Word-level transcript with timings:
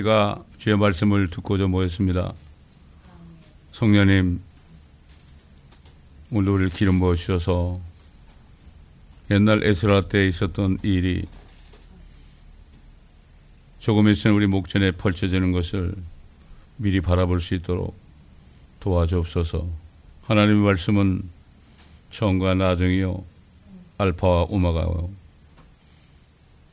저희가 0.00 0.44
주의 0.56 0.76
말씀을 0.76 1.30
듣고자 1.30 1.66
모였습니다. 1.66 2.32
성령님, 3.72 4.40
오늘 6.30 6.52
우리를 6.52 6.70
기름 6.70 7.00
부어 7.00 7.16
주셔서 7.16 7.80
옛날 9.32 9.64
에스라 9.64 10.06
때 10.06 10.28
있었던 10.28 10.78
일이 10.84 11.24
조금 13.80 14.08
있으면 14.08 14.36
우리 14.36 14.46
목전에 14.46 14.92
펼쳐지는 14.92 15.50
것을 15.50 15.92
미리 16.76 17.00
바라볼 17.00 17.40
수 17.40 17.56
있도록 17.56 17.96
도와주옵소서. 18.78 19.66
하나님의 20.22 20.62
말씀은 20.62 21.24
처음과 22.12 22.54
나중이요, 22.54 23.24
알파와 23.98 24.44
오마가요. 24.50 25.10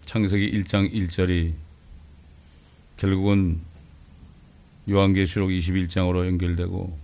창세기 0.06 0.52
1장 0.52 0.94
1절이 0.94 1.67
결국은 2.98 3.60
요한계시록 4.90 5.50
21장으로 5.50 6.26
연결되고 6.28 6.98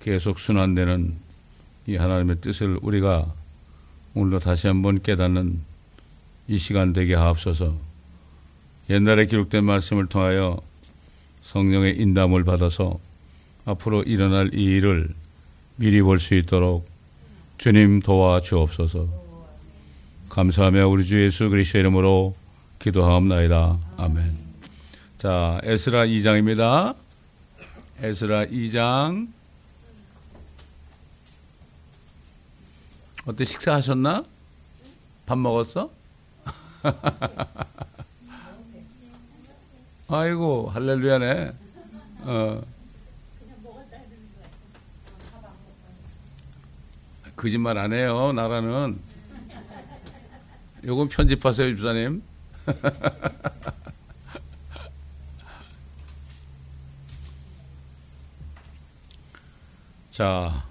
계속 0.00 0.38
순환되는 0.38 1.14
이 1.86 1.96
하나님의 1.96 2.40
뜻을 2.40 2.78
우리가 2.82 3.32
오늘도 4.14 4.38
다시 4.40 4.66
한번 4.66 5.02
깨닫는 5.02 5.60
이 6.48 6.58
시간 6.58 6.92
되게 6.92 7.14
하옵소서. 7.14 7.76
옛날에 8.90 9.26
기록된 9.26 9.64
말씀을 9.64 10.06
통하여 10.06 10.60
성령의 11.42 11.98
인담을 11.98 12.44
받아서 12.44 12.98
앞으로 13.64 14.02
일어날 14.02 14.50
이 14.54 14.64
일을 14.64 15.14
미리 15.76 16.02
볼 16.02 16.18
수 16.18 16.34
있도록 16.34 16.88
주님 17.58 18.00
도와 18.00 18.40
주옵소서. 18.40 19.08
감사하며 20.30 20.88
우리 20.88 21.04
주 21.04 21.22
예수 21.22 21.48
그리스도 21.50 21.78
이름으로 21.78 22.34
기도하옵나이다. 22.78 23.78
아멘. 23.96 24.47
자, 25.18 25.60
에스라 25.64 26.06
2장입니다. 26.06 26.94
에스라 28.00 28.46
2장. 28.46 29.26
어때 33.26 33.44
식사하셨나? 33.44 34.22
밥 35.26 35.36
먹었어? 35.36 35.90
아이고 40.06 40.70
할렐루야네. 40.70 41.52
어. 42.20 42.62
거짓말 47.34 47.76
안 47.76 47.92
해요. 47.92 48.32
나라는. 48.32 49.00
요건 50.84 51.08
편집하세요, 51.08 51.74
집사님. 51.74 52.22
자, 60.18 60.64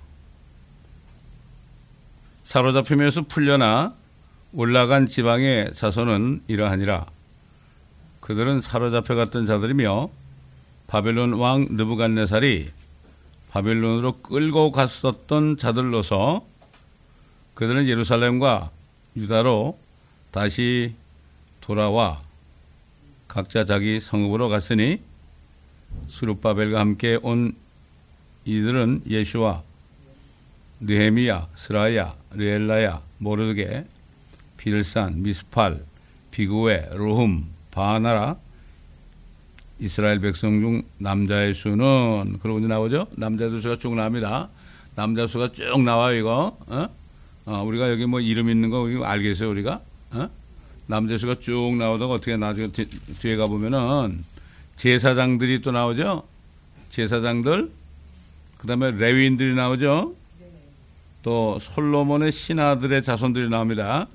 사로잡히면서 2.44 3.28
풀려나 3.28 3.96
올라간 4.52 5.08
지방의 5.08 5.72
자손은 5.74 6.44
이러하니라. 6.50 7.06
그들은 8.20 8.60
사로잡혀갔던 8.60 9.46
자들이며 9.46 10.10
바벨론 10.88 11.32
왕 11.32 11.66
느부갓네살이 11.70 12.72
바벨론으로 13.52 14.18
끌고 14.22 14.74
갔었던 14.74 15.56
자들로서 15.56 16.46
그들은 17.54 17.88
예루살렘과 17.88 18.72
유다로 19.16 19.80
다시 20.32 20.94
돌아와 21.62 22.22
각자 23.30 23.64
자기 23.64 24.02
성읍으로 24.02 24.50
갔으니 24.50 25.00
수룹바벨과 26.08 26.82
함께 26.82 27.18
온 27.22 27.56
이들은 28.48 29.02
예수와 29.10 29.62
느헤미야, 30.80 31.48
스라야, 31.56 32.16
르엘라야, 32.32 33.02
모르게, 33.18 33.86
빌산, 34.58 35.22
미스팔, 35.22 35.84
비구에, 36.32 36.90
로흠, 36.94 37.46
바나라, 37.72 38.38
이스라엘 39.80 40.20
백성 40.20 40.60
중 40.60 40.84
남자의 40.98 41.54
수는 41.54 42.40
그러고 42.42 42.60
이제 42.60 42.68
나오죠. 42.68 43.08
남자들 43.16 43.62
수가 43.62 43.76
쭉 43.78 43.96
나옵니다. 43.96 44.50
남자 44.96 45.28
수가 45.28 45.52
쭉 45.52 45.84
나와요 45.84 46.18
이거. 46.18 46.58
어? 46.68 46.88
어, 47.46 47.64
우리가 47.64 47.92
여기 47.92 48.06
뭐 48.08 48.20
이름 48.20 48.50
있는 48.50 48.70
거 48.70 48.88
알겠어요 49.04 49.50
우리가? 49.50 49.82
어? 50.12 50.30
남자 50.88 51.18
수가 51.18 51.36
쭉 51.36 51.76
나오다가 51.78 52.14
어떻게 52.14 52.38
나중에 52.38 52.70
뒤, 52.70 52.88
뒤에 52.88 53.36
가 53.36 53.46
보면은 53.46 54.24
제사장들이 54.78 55.62
또 55.62 55.72
나오죠. 55.72 56.24
제사장들 56.90 57.72
그 58.58 58.68
다음에 58.68 58.92
레위인들이 58.92 59.54
나오죠. 59.54 60.16
또 61.24 61.60
솔로몬의 61.60 62.32
신하들의 62.32 63.04
자손들이 63.04 63.50
나옵니다. 63.50 64.08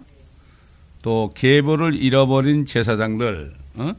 또 1.02 1.32
계보를 1.34 1.94
잃어버린 1.94 2.64
제사장들, 2.64 3.52
어? 3.74 3.92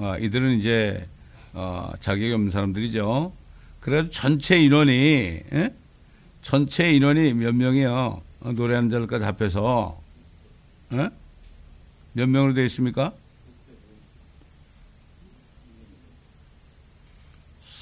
어, 0.00 0.16
이들은 0.18 0.58
이제 0.58 1.08
어, 1.52 1.90
자격이 1.98 2.32
없는 2.32 2.50
사람들이죠. 2.50 3.32
그래도 3.80 4.10
전체 4.10 4.58
인원이 4.58 4.92
에? 4.92 5.44
예? 5.52 5.74
전체 6.42 6.92
인원이 6.92 7.34
몇 7.34 7.54
명이요? 7.54 8.22
어, 8.40 8.52
노래하는 8.52 8.90
자들까지 8.90 9.24
합해서 9.24 10.00
에? 10.92 10.98
예? 10.98 11.10
몇 12.12 12.28
명으로 12.28 12.54
되어 12.54 12.64
있습니까? 12.64 13.12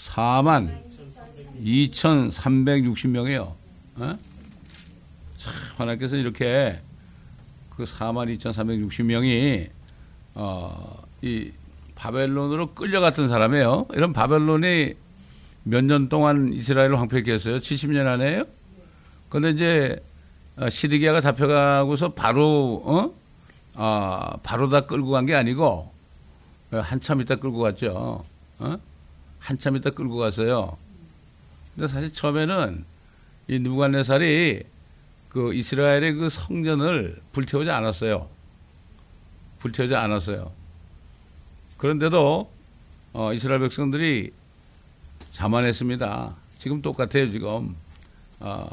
4만 0.07 0.88
2,360명이요. 1.63 3.41
어? 3.97 4.19
참, 5.37 5.53
하나님께서 5.77 6.17
이렇게 6.17 6.81
그 7.77 7.85
42,360명이, 7.85 9.69
어, 10.35 11.03
이 11.23 11.51
바벨론으로 11.95 12.75
끌려갔던 12.75 13.29
사람이에요. 13.29 13.87
이런 13.95 14.13
바벨론이 14.13 14.95
몇 15.65 15.85
년 15.85 16.09
동안 16.09 16.53
이스라엘을 16.53 16.99
황폐케 16.99 17.33
했어요? 17.33 17.59
70년 17.59 18.07
안에요? 18.07 18.45
근데 19.29 19.51
이제 19.51 20.03
어, 20.57 20.69
시드기야가 20.71 21.21
잡혀가고서 21.21 22.15
바로, 22.15 22.83
어? 22.85 23.13
아, 23.75 24.37
바로 24.43 24.69
다 24.69 24.81
끌고 24.83 25.11
간 25.11 25.27
게 25.27 25.35
아니고, 25.35 25.93
한참 26.73 27.21
있다 27.21 27.37
끌고 27.37 27.59
갔죠. 27.59 28.25
어? 28.59 28.77
한참 29.39 29.77
있다 29.77 29.91
끌고 29.91 30.17
갔어요. 30.17 30.77
근데 31.79 31.87
사실 31.87 32.13
처음에는 32.13 32.85
이 33.47 33.61
누간네살이 33.61 34.65
그 35.29 35.55
이스라엘의 35.55 36.15
그 36.15 36.29
성전을 36.29 37.21
불태우지 37.31 37.71
않았어요. 37.71 38.29
불태우지 39.61 39.95
않았어요. 39.95 40.51
그런데도 41.77 42.51
어, 43.13 43.33
이스라엘 43.33 43.61
백성들이 43.61 44.33
자만했습니다. 45.31 46.35
지금 46.57 46.83
똑같아요, 46.83 47.31
지금. 47.31 47.77
어, 48.41 48.69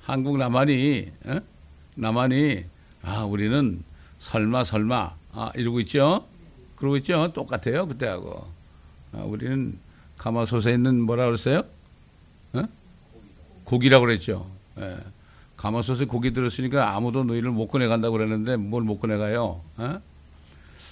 한국 0.00 0.38
남한이, 0.38 1.12
어? 1.26 1.40
남한이, 1.96 2.64
아, 3.02 3.24
우리는 3.24 3.84
설마, 4.20 4.64
설마, 4.64 5.16
아, 5.32 5.52
이러고 5.54 5.80
있죠? 5.80 6.26
그러고 6.76 6.96
있죠? 6.96 7.30
똑같아요, 7.34 7.86
그때하고. 7.86 8.50
아, 9.12 9.18
우리는 9.18 9.78
가마솥에 10.16 10.72
있는 10.72 11.02
뭐라 11.02 11.26
그랬어요? 11.26 11.64
어? 13.68 13.70
고기라고 13.70 14.06
그랬죠. 14.06 14.50
예. 14.80 14.96
가마솥에 15.56 16.04
고기 16.06 16.32
들었으니까 16.32 16.94
아무도 16.96 17.24
너희를 17.24 17.50
못 17.50 17.68
꺼내간다고 17.68 18.16
그랬는데 18.16 18.56
뭘 18.56 18.82
못 18.82 18.98
꺼내가요. 19.00 19.60
어? 19.76 20.00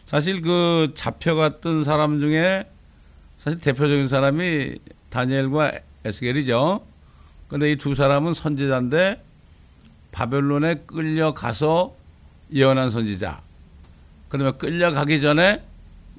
사실 0.06 0.42
그 0.42 0.92
잡혀갔던 0.94 1.84
사람 1.84 2.20
중에 2.20 2.68
사실 3.38 3.60
대표적인 3.60 4.08
사람이 4.08 4.76
다니엘과 5.10 5.72
에스겔이죠. 6.04 6.84
근데 7.48 7.72
이 7.72 7.76
두 7.76 7.94
사람은 7.94 8.34
선지자인데 8.34 9.22
바벨론에 10.12 10.82
끌려가서 10.86 11.94
예언한 12.52 12.90
선지자. 12.90 13.40
그러면 14.28 14.58
끌려가기 14.58 15.20
전에 15.20 15.62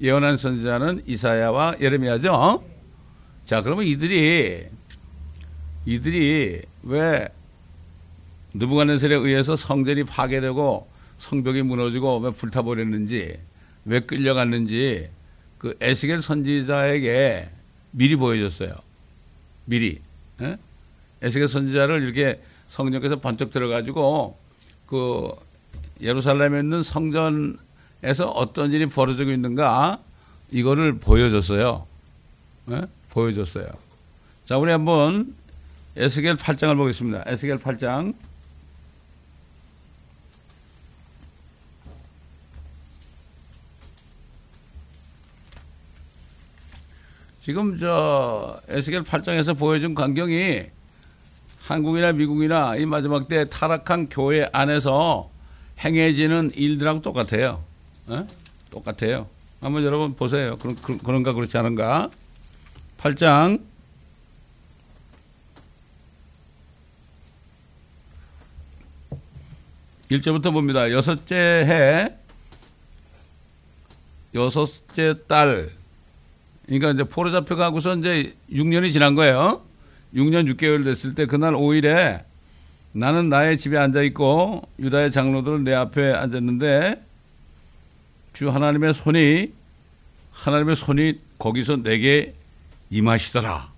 예언한 0.00 0.36
선지자는 0.38 1.02
이사야와 1.06 1.76
예레미야죠. 1.80 2.64
자, 3.44 3.62
그러면 3.62 3.84
이들이 3.84 4.66
이들이 5.88 6.60
왜 6.82 7.28
느부갓네살에 8.52 9.14
의해서 9.14 9.56
성전이 9.56 10.04
파괴되고 10.04 10.86
성벽이 11.16 11.62
무너지고 11.62 12.18
왜 12.18 12.30
불타버렸는지 12.30 13.38
왜 13.86 14.00
끌려갔는지 14.00 15.08
그 15.56 15.78
에스겔 15.80 16.20
선지자에게 16.20 17.48
미리 17.92 18.16
보여줬어요. 18.16 18.74
미리. 19.64 20.02
에? 20.42 20.44
예? 20.44 20.58
에스겔 21.22 21.48
선지자를 21.48 22.02
이렇게 22.02 22.42
성전에서 22.66 23.20
번쩍 23.20 23.50
들어가지고 23.50 24.36
그 24.84 25.32
예루살렘에 26.02 26.60
있는 26.60 26.82
성전에서 26.82 28.30
어떤 28.34 28.72
일이 28.72 28.84
벌어지고 28.84 29.30
있는가 29.30 30.02
이거를 30.50 30.98
보여줬어요. 30.98 31.86
네? 32.66 32.82
보여줬어요. 33.08 33.68
자, 34.44 34.58
우리 34.58 34.70
한번 34.70 35.34
에스겔 35.98 36.36
8장을 36.36 36.76
보겠습니다. 36.76 37.24
에스겔 37.26 37.58
8장. 37.58 38.14
지금 47.40 47.76
저 47.78 48.60
에스겔 48.68 49.02
8장에서 49.02 49.58
보여준 49.58 49.96
광경이 49.96 50.66
한국이나 51.62 52.12
미국이나 52.12 52.76
이 52.76 52.86
마지막 52.86 53.26
때 53.26 53.44
타락한 53.46 54.08
교회 54.08 54.48
안에서 54.52 55.30
행해지는 55.80 56.52
일들하고 56.54 57.02
똑같아요. 57.02 57.64
어? 58.06 58.24
똑같아요. 58.70 59.26
한번 59.60 59.82
여러분 59.82 60.14
보세요. 60.14 60.56
그런, 60.58 60.76
그런가 60.76 61.32
그렇지 61.32 61.58
않은가? 61.58 62.10
8장 62.98 63.77
1절부터 70.10 70.52
봅니다. 70.52 70.90
여섯째 70.90 71.36
해, 71.36 72.14
여섯째 74.34 75.14
달, 75.26 75.70
그러니까 76.66 76.90
이제 76.90 77.04
포로 77.04 77.30
잡혀가고서 77.30 77.96
이제 77.96 78.34
6년이 78.52 78.92
지난 78.92 79.14
거예요. 79.14 79.62
6년 80.14 80.50
6개월 80.54 80.84
됐을 80.84 81.14
때 81.14 81.26
그날 81.26 81.54
5일에 81.54 82.24
나는 82.92 83.28
나의 83.28 83.58
집에 83.58 83.76
앉아 83.76 84.02
있고 84.02 84.62
유다의 84.78 85.10
장로들은 85.10 85.64
내 85.64 85.74
앞에 85.74 86.12
앉았는데 86.12 87.04
주 88.32 88.50
하나님의 88.50 88.94
손이 88.94 89.52
하나님의 90.32 90.76
손이 90.76 91.20
거기서 91.38 91.82
내게 91.82 92.34
임하시더라. 92.90 93.72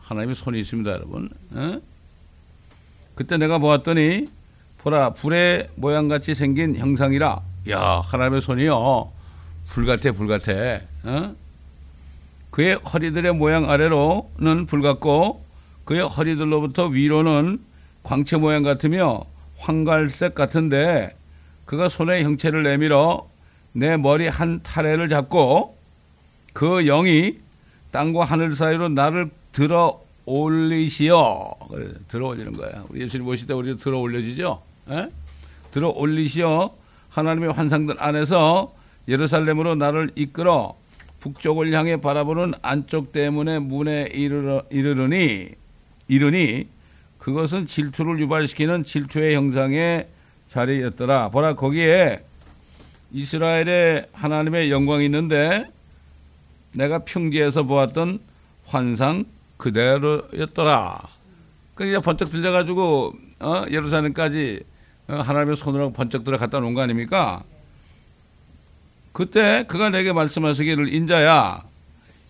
하나님의 0.00 0.36
손이 0.36 0.60
있습니다, 0.60 0.90
여러분. 0.90 1.30
어? 1.52 1.80
그때 3.14 3.36
내가 3.36 3.58
보았더니 3.58 4.26
보라 4.82 5.10
불의 5.10 5.68
모양같이 5.76 6.34
생긴 6.34 6.76
형상이라 6.76 7.42
야 7.70 7.80
하나님의 8.04 8.40
손이요 8.40 9.12
불 9.68 9.86
같아 9.86 10.12
불 10.12 10.26
같아 10.26 10.52
어? 11.04 11.34
그의 12.50 12.74
허리들의 12.76 13.34
모양 13.34 13.70
아래로는 13.70 14.66
불 14.66 14.82
같고 14.82 15.44
그의 15.84 16.06
허리들로부터 16.08 16.86
위로는 16.86 17.60
광채 18.02 18.36
모양 18.36 18.62
같으며 18.62 19.24
황갈색 19.58 20.34
같은데 20.34 21.14
그가 21.66 21.88
손에 21.88 22.22
형체를 22.22 22.62
내밀어 22.62 23.28
내 23.72 23.96
머리 23.96 24.26
한 24.26 24.62
타래를 24.62 25.08
잡고 25.08 25.76
그 26.52 26.82
영이 26.84 27.38
땅과 27.92 28.24
하늘 28.24 28.52
사이로 28.52 28.88
나를 28.88 29.30
들어 29.52 30.00
올리시어 30.24 31.54
들어 32.08 32.28
올리는 32.28 32.52
거야. 32.52 32.84
우리 32.88 33.02
예수님 33.02 33.24
모실 33.24 33.46
때 33.46 33.54
우리 33.54 33.76
들어 33.76 33.98
올려지죠. 33.98 34.62
에? 34.90 35.08
들어 35.70 35.88
올리시어 35.88 36.74
하나님의 37.10 37.52
환상들 37.52 37.96
안에서 37.98 38.74
예루살렘으로 39.08 39.74
나를 39.74 40.10
이끌어 40.14 40.76
북쪽을 41.20 41.72
향해 41.72 42.00
바라보는 42.00 42.54
안쪽 42.62 43.12
대문의 43.12 43.60
문에 43.60 44.08
이르러, 44.12 44.62
이르르니 44.70 45.50
이르니 46.08 46.68
그것은 47.18 47.66
질투를 47.66 48.18
유발시키는 48.20 48.84
질투의 48.84 49.34
형상의 49.34 50.08
자리였더라. 50.48 51.28
보라 51.28 51.54
거기에 51.54 52.24
이스라엘의 53.12 54.06
하나님의 54.12 54.70
영광이 54.70 55.04
있는데 55.04 55.70
내가 56.72 57.00
평지에서 57.00 57.64
보았던 57.64 58.20
환상 58.64 59.24
그대로였더라. 59.58 61.08
그러니까 61.74 62.00
번쩍 62.00 62.30
들려가지고 62.30 63.12
어? 63.40 63.64
예루살렘까지 63.70 64.60
어? 64.62 64.70
하나님의 65.12 65.56
손으로 65.56 65.92
번쩍 65.92 66.24
들어 66.24 66.38
갖다 66.38 66.60
놓은 66.60 66.74
거 66.74 66.82
아닙니까? 66.82 67.42
그때 69.12 69.64
그가 69.66 69.90
내게 69.90 70.12
말씀하시기를 70.12 70.92
인자야 70.94 71.64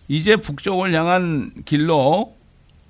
이제 0.07 0.35
북쪽을 0.35 0.93
향한 0.93 1.51
길로 1.65 2.35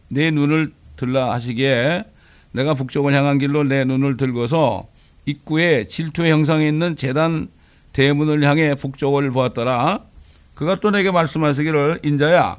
내 0.09 0.31
눈을 0.31 0.73
들라 0.95 1.31
하시기에 1.33 2.05
내가 2.53 2.73
북쪽을 2.73 3.13
향한 3.13 3.37
길로 3.37 3.63
내 3.63 3.83
눈을 3.83 4.17
들고서 4.17 4.87
입구에 5.25 5.85
질투의 5.85 6.31
형상에 6.31 6.67
있는 6.67 6.95
재단 6.95 7.49
대문을 7.93 8.43
향해 8.43 8.75
북쪽을 8.75 9.31
보았더라. 9.31 9.99
그가 10.55 10.79
또 10.79 10.91
내게 10.91 11.11
말씀하시기를 11.11 11.99
인자야 12.03 12.57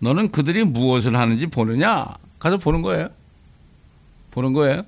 너는 0.00 0.30
그들이 0.30 0.64
무엇을 0.64 1.16
하는지 1.16 1.46
보느냐? 1.46 2.16
가서 2.38 2.56
보는 2.56 2.82
거예요. 2.82 3.08
보는 4.30 4.52
거예요. 4.52 4.82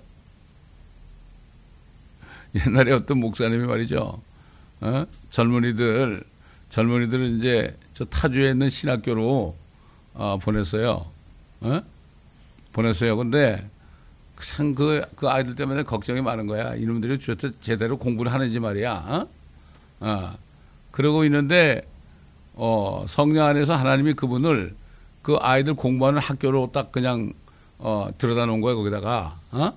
옛날에 2.55 2.93
어떤 2.93 3.19
목사님이 3.19 3.67
말이죠. 3.67 4.21
어? 4.81 5.07
젊은이들, 5.31 6.25
젊은이들은 6.71 7.39
이제 7.39 7.77
저 7.93 8.05
타주에 8.05 8.51
있는 8.51 8.71
신학교로 8.71 9.57
어, 10.15 10.39
보냈어요. 10.39 11.07
어? 11.61 11.83
보냈어요. 12.73 13.17
근데 13.17 13.69
참 14.43 14.75
그, 14.75 15.03
그 15.17 15.29
아이들 15.29 15.55
때문에 15.55 15.83
걱정이 15.83 16.21
많은 16.23 16.47
거야. 16.47 16.75
이놈들이 16.75 17.19
제대로 17.61 17.99
공부를 17.99 18.33
하는지 18.33 18.59
말이야. 18.59 18.93
어? 18.93 19.29
어. 20.01 20.33
그러고 20.91 21.25
있는데, 21.25 21.83
어, 22.55 23.05
성령 23.07 23.47
안에서 23.47 23.75
하나님이 23.75 24.15
그분을 24.15 24.75
그 25.23 25.37
아이들 25.41 25.75
공부하는 25.75 26.21
학교로 26.21 26.71
딱 26.73 26.91
그냥, 26.91 27.33
어, 27.79 28.09
들여다 28.19 28.47
놓은 28.47 28.61
거야, 28.61 28.75
거기다가. 28.75 29.39
어? 29.53 29.73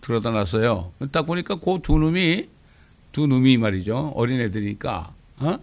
들여다 0.00 0.30
놨어요. 0.30 0.92
딱 1.12 1.26
보니까 1.26 1.56
그 1.56 1.78
두 1.82 1.98
놈이, 1.98 2.48
두 3.12 3.26
놈이 3.26 3.56
말이죠. 3.58 4.12
어린애들이니까, 4.14 5.12
어? 5.40 5.58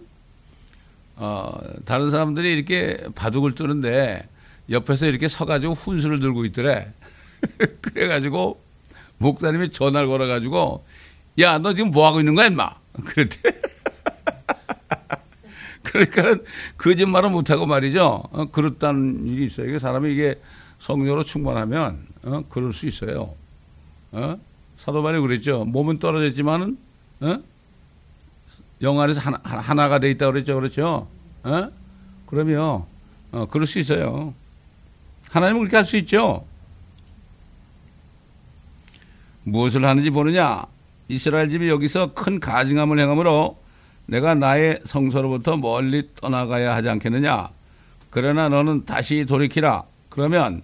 어, 1.16 1.58
다른 1.84 2.10
사람들이 2.10 2.52
이렇게 2.52 2.98
바둑을 3.14 3.54
뜨는데 3.54 4.28
옆에서 4.70 5.06
이렇게 5.06 5.28
서가지고 5.28 5.74
훈수를 5.74 6.20
들고 6.20 6.44
있더래. 6.46 6.92
그래가지고 7.80 8.60
목사님이 9.18 9.70
전화를 9.70 10.08
걸어가지고 10.08 10.84
야, 11.40 11.58
너 11.58 11.74
지금 11.74 11.90
뭐 11.90 12.06
하고 12.06 12.20
있는 12.20 12.34
거야, 12.34 12.46
임마? 12.46 12.70
그랬대. 13.04 13.38
그러니까 15.82 16.36
거짓말은 16.76 17.32
못하고 17.32 17.66
말이죠. 17.66 18.24
어, 18.30 18.44
그렇다는 18.46 19.28
일이 19.28 19.46
있어요. 19.46 19.68
이게 19.68 19.78
사람이 19.78 20.12
이게 20.12 20.40
성녀로 20.78 21.24
충만하면 21.24 22.06
어, 22.24 22.44
그럴 22.48 22.72
수 22.72 22.86
있어요. 22.86 23.34
어? 24.12 24.38
사도 24.76 25.02
바울이 25.02 25.20
그랬죠. 25.20 25.64
몸은 25.64 25.98
떨어졌지만은 25.98 26.78
어? 27.20 27.38
영 28.82 29.00
안에서 29.00 29.20
하나, 29.20 29.40
하나가 29.42 29.98
돼 29.98 30.10
있다 30.10 30.26
그랬죠. 30.26 30.54
그렇죠? 30.54 31.08
어? 31.42 31.68
그러면 32.26 32.84
어, 33.32 33.46
그럴 33.50 33.66
수 33.66 33.78
있어요. 33.78 34.34
하나님은 35.30 35.60
그렇게 35.60 35.76
할 35.76 35.84
수 35.84 35.96
있죠. 35.98 36.44
무엇을 39.44 39.84
하는지 39.84 40.10
보느냐? 40.10 40.64
이스라엘 41.08 41.48
집이 41.48 41.68
여기서 41.68 42.12
큰 42.12 42.38
가증함을 42.38 42.98
행함으로 42.98 43.56
내가 44.06 44.34
나의 44.34 44.80
성소로부터 44.84 45.56
멀리 45.56 46.08
떠나가야 46.16 46.74
하지 46.74 46.88
않겠느냐? 46.90 47.48
그러나 48.10 48.48
너는 48.48 48.84
다시 48.84 49.24
돌이키라. 49.24 49.84
그러면 50.08 50.62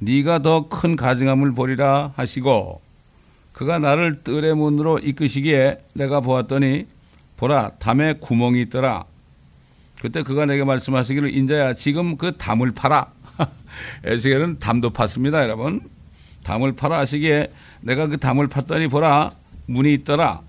네가 0.00 0.40
더 0.40 0.68
큰 0.68 0.96
가증함을 0.96 1.52
보리라 1.52 2.12
하시고 2.16 2.80
그가 3.52 3.78
나를 3.78 4.22
뜰의 4.22 4.54
문으로 4.54 5.00
이끄시기에 5.00 5.78
내가 5.94 6.20
보았더니 6.20 6.86
보라 7.36 7.70
담에 7.80 8.14
구멍이 8.14 8.62
있더라. 8.62 9.04
그때 10.00 10.22
그가 10.22 10.46
내게 10.46 10.62
말씀하시기를 10.62 11.34
인자야 11.34 11.74
지금 11.74 12.16
그 12.16 12.36
담을 12.36 12.72
팔아. 12.72 13.10
에스겔은 14.04 14.60
담도 14.60 14.90
팠습니다, 14.90 15.42
여러분. 15.42 15.80
담을 16.44 16.72
팔아 16.72 16.98
하시기에 16.98 17.52
내가 17.80 18.06
그 18.06 18.18
담을 18.18 18.48
팠더니 18.48 18.88
보라 18.88 19.32
문이 19.66 19.92
있더라. 19.94 20.40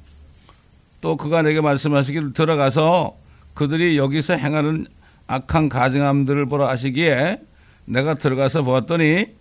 또 1.01 1.15
그가 1.15 1.41
내게 1.41 1.61
말씀하시기를 1.61 2.33
들어가서 2.33 3.17
그들이 3.55 3.97
여기서 3.97 4.33
행하는 4.35 4.85
악한 5.25 5.69
가증함들을 5.69 6.45
보라 6.47 6.69
하시기에 6.69 7.41
내가 7.85 8.13
들어가서 8.13 8.61
보았더니 8.63 9.38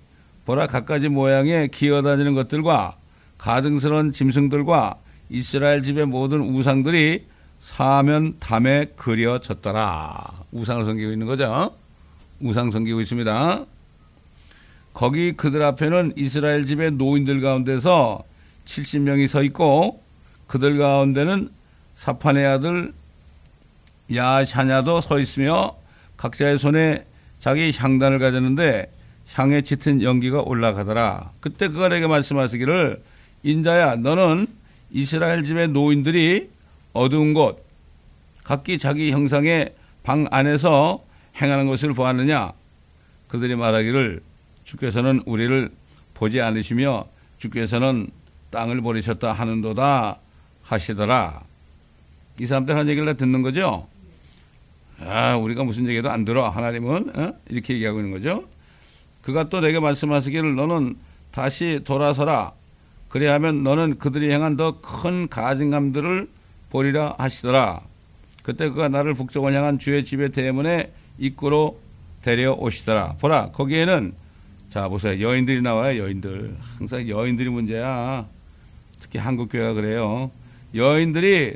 보라 0.48 0.66
갖가지 0.66 1.10
모양의 1.10 1.68
기어다니는 1.68 2.32
것들과 2.32 2.96
가증스러운 3.36 4.12
짐승들과 4.12 4.94
이스라엘 5.28 5.82
집의 5.82 6.06
모든 6.06 6.40
우상들이 6.40 7.26
사면 7.60 8.38
담에 8.38 8.86
그려졌더라. 8.96 10.46
우상을 10.52 10.86
섬기고 10.86 11.12
있는 11.12 11.26
거죠. 11.26 11.76
우상 12.40 12.70
섬기고 12.70 13.02
있습니다. 13.02 13.66
거기 14.94 15.32
그들 15.32 15.62
앞에는 15.64 16.14
이스라엘 16.16 16.64
집의 16.64 16.92
노인들 16.92 17.42
가운데서 17.42 18.24
70명이 18.64 19.28
서 19.28 19.42
있고 19.42 20.02
그들 20.46 20.78
가운데는 20.78 21.50
사판의 21.94 22.46
아들 22.46 22.94
야샤냐도 24.14 25.02
서 25.02 25.18
있으며 25.18 25.76
각자의 26.16 26.58
손에 26.58 27.04
자기 27.38 27.70
향단을 27.70 28.18
가졌는데 28.18 28.92
향에 29.35 29.61
짙은 29.62 30.02
연기가 30.02 30.42
올라가더라. 30.42 31.32
그때 31.40 31.68
그가 31.68 31.88
내게 31.88 32.06
말씀하시기를 32.06 33.02
인자야 33.42 33.97
너는 33.97 34.47
이스라엘 34.90 35.44
집의 35.44 35.68
노인들이 35.68 36.50
어두운 36.92 37.35
곳 37.35 37.64
각기 38.42 38.78
자기 38.78 39.12
형상의 39.12 39.75
방 40.02 40.26
안에서 40.30 41.04
행하는 41.40 41.68
것을 41.68 41.92
보았느냐 41.92 42.52
그들이 43.28 43.54
말하기를 43.56 44.20
주께서는 44.64 45.23
우리를 45.26 45.70
보지 46.14 46.40
않으시며 46.40 47.06
주께서는 47.38 48.08
땅을 48.50 48.80
버리셨다 48.80 49.32
하는도다 49.32 50.18
하시더라. 50.62 51.42
이 52.40 52.47
사람들 52.47 52.75
하는 52.75 52.88
얘기를 52.88 53.06
다 53.06 53.12
듣는 53.16 53.42
거죠. 53.42 53.88
아, 55.00 55.37
우리가 55.37 55.64
무슨 55.64 55.87
얘기도 55.88 56.11
안 56.11 56.25
들어. 56.25 56.49
하나님은 56.49 57.16
어? 57.16 57.32
이렇게 57.49 57.75
얘기하고 57.75 58.00
있는 58.00 58.12
거죠. 58.12 58.44
그가 59.28 59.50
또 59.50 59.61
내게 59.61 59.78
말씀하시기를 59.78 60.54
너는 60.54 60.97
다시 61.32 61.82
돌아서라. 61.85 62.52
그래야하면 63.11 63.62
너는 63.62 63.99
그들이 63.99 64.32
행한 64.32 64.56
더 64.56 64.80
큰 64.80 65.28
가증감들을 65.28 66.30
보리라 66.70 67.14
하시더라. 67.18 67.82
그때 68.42 68.70
그가 68.70 68.88
나를 68.88 69.12
북쪽을 69.12 69.52
향한 69.52 69.78
주의 69.78 70.02
집의 70.02 70.30
대문에 70.30 70.94
입구로 71.18 71.78
데려오시더라. 72.23 73.16
보라, 73.20 73.50
거기에는 73.50 74.14
자 74.70 74.88
보세요. 74.88 75.20
여인들이 75.20 75.61
나와요. 75.61 76.02
여인들. 76.02 76.56
항상 76.78 77.06
여인들이 77.06 77.50
문제야. 77.50 78.26
특히 78.99 79.18
한국 79.18 79.50
교회가 79.52 79.75
그래요. 79.75 80.30
여인들이 80.75 81.54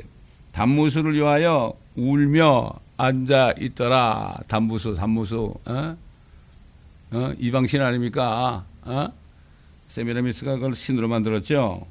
단무수를 0.51 1.15
위하여 1.15 1.73
울며 1.95 2.69
앉아 2.97 3.55
있더라. 3.59 4.37
단무수, 4.47 4.93
단무수. 4.93 5.55
어? 5.65 5.97
어? 7.13 7.31
이방신 7.37 7.81
아닙니까? 7.81 8.65
어? 8.81 9.07
세미라미스가 9.87 10.55
그걸 10.55 10.73
신으로 10.73 11.07
만들었죠. 11.07 11.85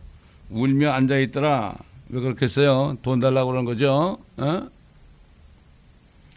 울며 0.50 0.91
앉아 0.91 1.19
있더라. 1.19 1.75
왜 2.09 2.21
그렇게 2.21 2.45
했어요? 2.47 2.99
돈 3.02 3.21
달라고 3.21 3.52
그런 3.52 3.64
거죠. 3.64 4.19
어? 4.37 4.69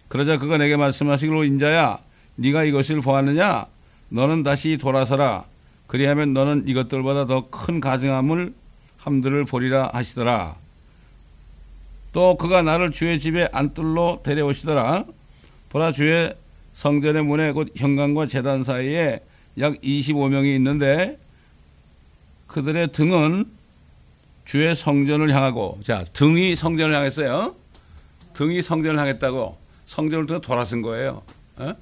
그러자 0.07 0.37
그가 0.37 0.57
내게 0.57 0.77
말씀하시기로 0.77 1.43
인자야, 1.45 1.97
네가 2.35 2.63
이것을 2.63 3.01
보았느냐? 3.01 3.65
너는 4.09 4.43
다시 4.43 4.77
돌아서라. 4.77 5.45
그리하면 5.87 6.33
너는 6.33 6.67
이것들보다 6.67 7.25
더 7.25 7.49
큰 7.49 7.79
가증함을 7.79 8.53
함들을 8.97 9.45
보리라 9.45 9.89
하시더라. 9.93 10.55
또 12.13 12.37
그가 12.37 12.61
나를 12.61 12.91
주의 12.91 13.19
집에 13.19 13.49
안뜰로 13.51 14.21
데려오시더라. 14.23 15.05
보라 15.69 15.91
주의 15.91 16.33
성전의 16.75 17.23
문에 17.23 17.53
곧 17.53 17.69
현관과 17.73 18.27
재단 18.27 18.65
사이에 18.65 19.21
약 19.59 19.79
25명이 19.81 20.53
있는데 20.57 21.17
그들의 22.47 22.91
등은 22.91 23.45
주의 24.43 24.75
성전을 24.75 25.33
향하고 25.33 25.79
자 25.83 26.03
등이 26.11 26.55
성전을 26.57 26.93
향했어요. 26.93 27.55
등이 28.33 28.61
성전을 28.61 28.99
향했다고 28.99 29.57
성전을 29.85 30.27
통해 30.27 30.41
돌아선 30.41 30.81
거예요. 30.81 31.23
어? 31.55 31.73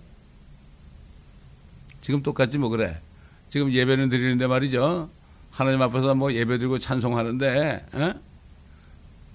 지금 2.01 2.21
똑같지 2.21 2.59
뭐 2.59 2.69
그래. 2.69 3.01
지금 3.49 3.71
예배는 3.71 4.09
드리는데 4.09 4.45
말이죠. 4.45 5.09
하나님 5.49 5.81
앞에서 5.81 6.13
뭐 6.13 6.31
예배 6.31 6.59
드리고 6.59 6.77
찬송하는데 6.77 7.85
어? 7.93 8.13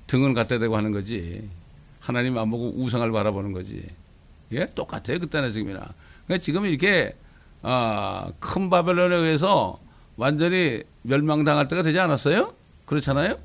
등은 0.07 0.35
갖다 0.35 0.61
대고 0.61 0.77
하는 0.77 0.93
거지. 0.93 1.49
하나님 1.99 2.39
안 2.39 2.49
보고 2.49 2.73
우상을 2.77 3.11
바라보는 3.11 3.53
거지. 3.53 3.85
예, 4.53 4.67
똑같아요 4.67 5.19
그때나 5.19 5.51
지금이나. 5.51 5.81
그러니까 6.27 6.43
지금 6.43 6.67
이렇게 6.67 7.15
어, 7.63 8.31
큰 8.41 8.71
바벨론에 8.71 9.17
의해서 9.17 9.79
완전히 10.17 10.83
멸망당할 11.03 11.69
때가 11.69 11.83
되지 11.83 11.99
않았어요? 12.01 12.55
그렇잖아요? 12.87 13.39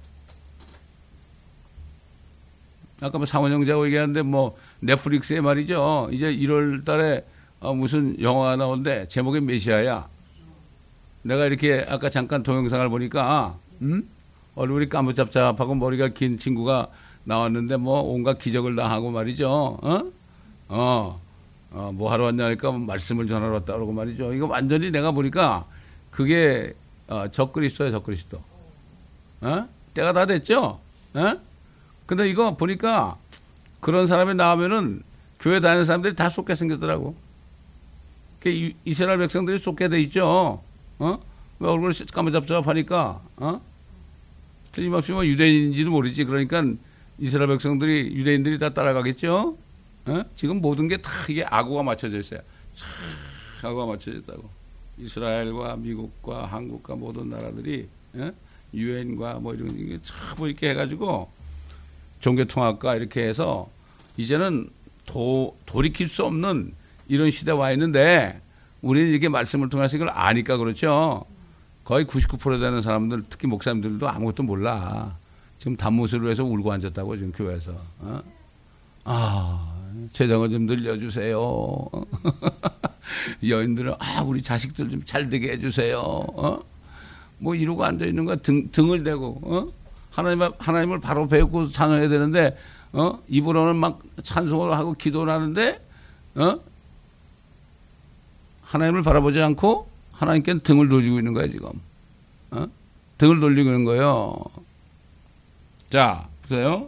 아까 3.01 3.17
뭐 3.17 3.25
상원영자고 3.25 3.85
얘기하는데 3.87 4.21
뭐 4.21 4.57
넷플릭스에 4.79 5.41
말이죠. 5.41 6.09
이제 6.11 6.33
1월 6.33 6.85
달에 6.85 7.25
어 7.59 7.73
무슨 7.73 8.19
영화가 8.21 8.55
나오는데 8.55 9.07
제목이 9.07 9.41
메시아야. 9.41 10.07
내가 11.23 11.45
이렇게 11.45 11.85
아까 11.87 12.09
잠깐 12.09 12.43
동영상을 12.43 12.87
보니까 12.89 13.57
음? 13.81 14.09
얼굴이 14.55 14.89
까무잡잡하고 14.89 15.75
머리가 15.75 16.09
긴 16.09 16.37
친구가 16.37 16.87
나왔는데 17.23 17.77
뭐 17.77 18.01
온갖 18.01 18.37
기적을 18.39 18.75
다 18.75 18.89
하고 18.89 19.11
말이죠. 19.11 19.49
어? 19.81 20.11
어. 20.73 21.21
어, 21.71 21.91
뭐 21.93 22.11
하러 22.11 22.25
왔냐니까 22.25 22.71
말씀을 22.71 23.27
전하러 23.27 23.53
왔다 23.53 23.73
그러고 23.73 23.93
말이죠. 23.93 24.33
이거 24.33 24.47
완전히 24.47 24.91
내가 24.91 25.11
보니까 25.11 25.65
그게 26.11 26.73
어, 27.07 27.27
적그리스도야 27.29 27.91
적그리스도. 27.91 28.41
어? 29.41 29.67
때가 29.93 30.13
다 30.13 30.25
됐죠. 30.25 30.79
어? 31.13 31.33
근데 32.05 32.27
이거 32.27 32.55
보니까 32.57 33.17
그런 33.81 34.07
사람이 34.07 34.33
나오면은 34.35 35.01
교회 35.39 35.59
다니는 35.59 35.85
사람들이 35.85 36.15
다 36.15 36.29
쏟게 36.29 36.55
생겼더라고. 36.55 37.15
이스라엘 38.85 39.19
백성들이 39.19 39.59
쏟게 39.59 39.89
돼 39.89 40.01
있죠. 40.01 40.61
어? 40.99 41.19
왜 41.59 41.69
얼굴이 41.69 41.93
까무잡잡하니까, 42.11 43.21
어? 43.37 43.61
틀림없이 44.71 45.11
뭐 45.11 45.25
유대인인지도 45.25 45.91
모르지. 45.91 46.25
그러니까 46.25 46.63
이스라엘 47.19 47.49
백성들이, 47.49 48.13
유대인들이 48.15 48.57
다 48.59 48.73
따라가겠죠? 48.73 49.57
어? 50.05 50.23
지금 50.35 50.61
모든 50.61 50.87
게 50.87 50.97
다 50.97 51.11
이게 51.29 51.45
악어가 51.45 51.83
맞춰져 51.83 52.19
있어요. 52.19 52.41
참, 52.73 52.89
악어가 53.63 53.85
맞춰져 53.85 54.17
있다고. 54.19 54.49
이스라엘과 54.97 55.77
미국과 55.77 56.45
한국과 56.45 56.95
모든 56.95 57.29
나라들이, 57.29 57.87
어? 58.15 58.31
유엔과 58.73 59.35
뭐 59.35 59.53
이런 59.53 59.67
게참 59.75 60.15
이렇게 60.47 60.69
해가지고 60.71 61.29
종교통합과 62.19 62.95
이렇게 62.95 63.27
해서 63.27 63.69
이제는 64.17 64.69
도, 65.05 65.55
돌이킬 65.65 66.07
수 66.07 66.25
없는 66.25 66.73
이런 67.07 67.29
시대에 67.31 67.53
와 67.53 67.71
있는데 67.71 68.41
우리는 68.81 69.09
이렇게 69.09 69.29
말씀을 69.29 69.69
통해서 69.69 69.95
이걸 69.97 70.09
아니까 70.09 70.57
그렇죠. 70.57 71.25
거의 71.83 72.05
99% 72.05 72.59
되는 72.61 72.81
사람들 72.81 73.23
특히 73.29 73.47
목사님들도 73.47 74.07
아무것도 74.07 74.43
몰라. 74.43 75.17
지금 75.59 75.75
단무스를 75.77 76.29
해서 76.31 76.43
울고 76.43 76.71
앉았다고 76.71 77.15
지금 77.17 77.31
교회에서. 77.31 77.75
어? 77.99 78.21
아 79.05 79.72
재정을 80.11 80.49
좀 80.49 80.65
늘려주세요. 80.65 81.89
여인들은 83.47 83.93
아 83.99 84.21
우리 84.21 84.41
자식들 84.41 84.89
좀 84.89 85.03
잘 85.05 85.29
되게 85.29 85.51
해주세요. 85.53 85.99
어? 85.99 86.59
뭐 87.39 87.55
이러고 87.55 87.83
앉아 87.83 88.05
있는 88.05 88.25
거야 88.25 88.35
등 88.37 88.69
등을 88.71 89.03
대고 89.03 89.41
어? 89.43 89.67
하나님 90.11 90.41
하나님을 90.57 90.99
바로 90.99 91.27
배우고 91.27 91.69
찬양해야 91.69 92.07
되는데 92.09 92.57
어 92.93 93.19
입으로는 93.27 93.75
막 93.75 93.99
찬송을 94.23 94.71
하고 94.77 94.93
기도를 94.93 95.33
하는데 95.33 95.81
어 96.35 96.59
하나님을 98.63 99.01
바라보지 99.03 99.41
않고 99.41 99.89
하나님께 100.13 100.59
등을 100.59 100.87
돌리고 100.89 101.17
있는 101.17 101.33
거야 101.33 101.47
지금. 101.47 101.69
어? 102.51 102.67
등을 103.17 103.39
돌리고 103.39 103.69
있는 103.69 103.83
거예요. 103.85 104.35
자 105.89 106.27
보세요. 106.43 106.87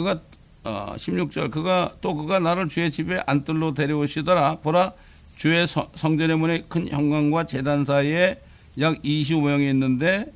그가 0.00 0.20
어, 0.64 0.94
16절 0.96 1.50
그가 1.50 1.94
또 2.00 2.14
그가 2.14 2.38
나를 2.38 2.68
주의 2.68 2.90
집에 2.90 3.22
안뜰로 3.26 3.74
데려오시더라 3.74 4.56
보라 4.56 4.92
주의 5.36 5.66
성전의 5.66 6.38
문에 6.38 6.64
큰 6.68 6.88
현관과 6.88 7.46
재단 7.46 7.84
사이에 7.84 8.40
약 8.78 9.00
25명이 9.02 9.70
있는데 9.70 10.26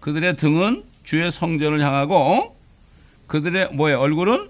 그들의 0.00 0.36
등은 0.36 0.84
주의 1.02 1.30
성전을 1.30 1.80
향하고 1.80 2.56
그들의 3.26 3.72
뭐야 3.72 3.98
얼굴은 3.98 4.48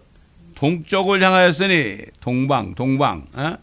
동쪽을 0.55 1.23
향하였으니 1.23 1.99
동방 2.21 2.75
동방 2.75 3.27
어? 3.35 3.57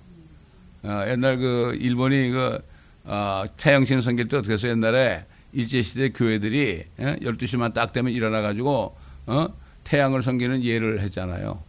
어, 0.84 1.06
옛날 1.08 1.38
그 1.38 1.78
일본이 1.80 2.30
그 2.30 2.60
어, 3.06 3.44
태양신 3.58 4.02
성길 4.02 4.28
때 4.28 4.38
어떻게 4.38 4.54
해서 4.54 4.68
옛날에 4.70 5.26
일제시대 5.54 6.10
교회들이 6.10 6.84
어? 6.98 7.16
12시만 7.22 7.74
딱 7.74 7.94
되면 7.94 8.12
일어나 8.12 8.42
가지고 8.42 8.96
어? 9.28 9.48
태양을 9.84 10.22
섬기는 10.22 10.64
예를 10.64 11.02
했잖아요. 11.02 11.62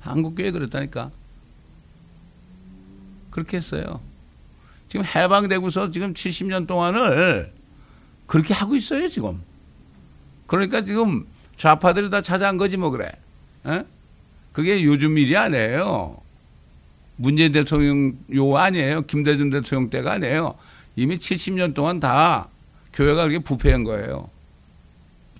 한국 0.00 0.34
교회 0.34 0.50
그랬다니까. 0.50 1.10
그렇게 3.30 3.56
했어요. 3.56 4.00
지금 4.88 5.04
해방되고서 5.04 5.90
지금 5.90 6.14
70년 6.14 6.66
동안을 6.66 7.52
그렇게 8.26 8.54
하고 8.54 8.76
있어요, 8.76 9.08
지금. 9.08 9.42
그러니까 10.46 10.84
지금 10.84 11.26
좌파들이 11.56 12.10
다 12.10 12.22
찾아간 12.22 12.56
거지 12.56 12.76
뭐 12.76 12.90
그래. 12.90 13.10
에? 13.66 13.84
그게 14.52 14.82
요즘 14.84 15.18
일이 15.18 15.36
아니에요. 15.36 16.16
문재인 17.16 17.52
대통령 17.52 18.16
요 18.34 18.56
아니에요. 18.56 19.02
김대중 19.02 19.50
대통령 19.50 19.90
때가 19.90 20.12
아니에요. 20.12 20.56
이미 20.96 21.18
70년 21.18 21.74
동안 21.74 21.98
다 21.98 22.48
교회가 22.92 23.26
그렇게 23.26 23.38
부패한 23.42 23.84
거예요. 23.84 24.30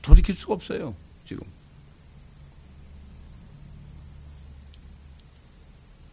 돌이킬 0.06 0.36
수가 0.36 0.54
없어요. 0.54 0.94
지금. 1.24 1.44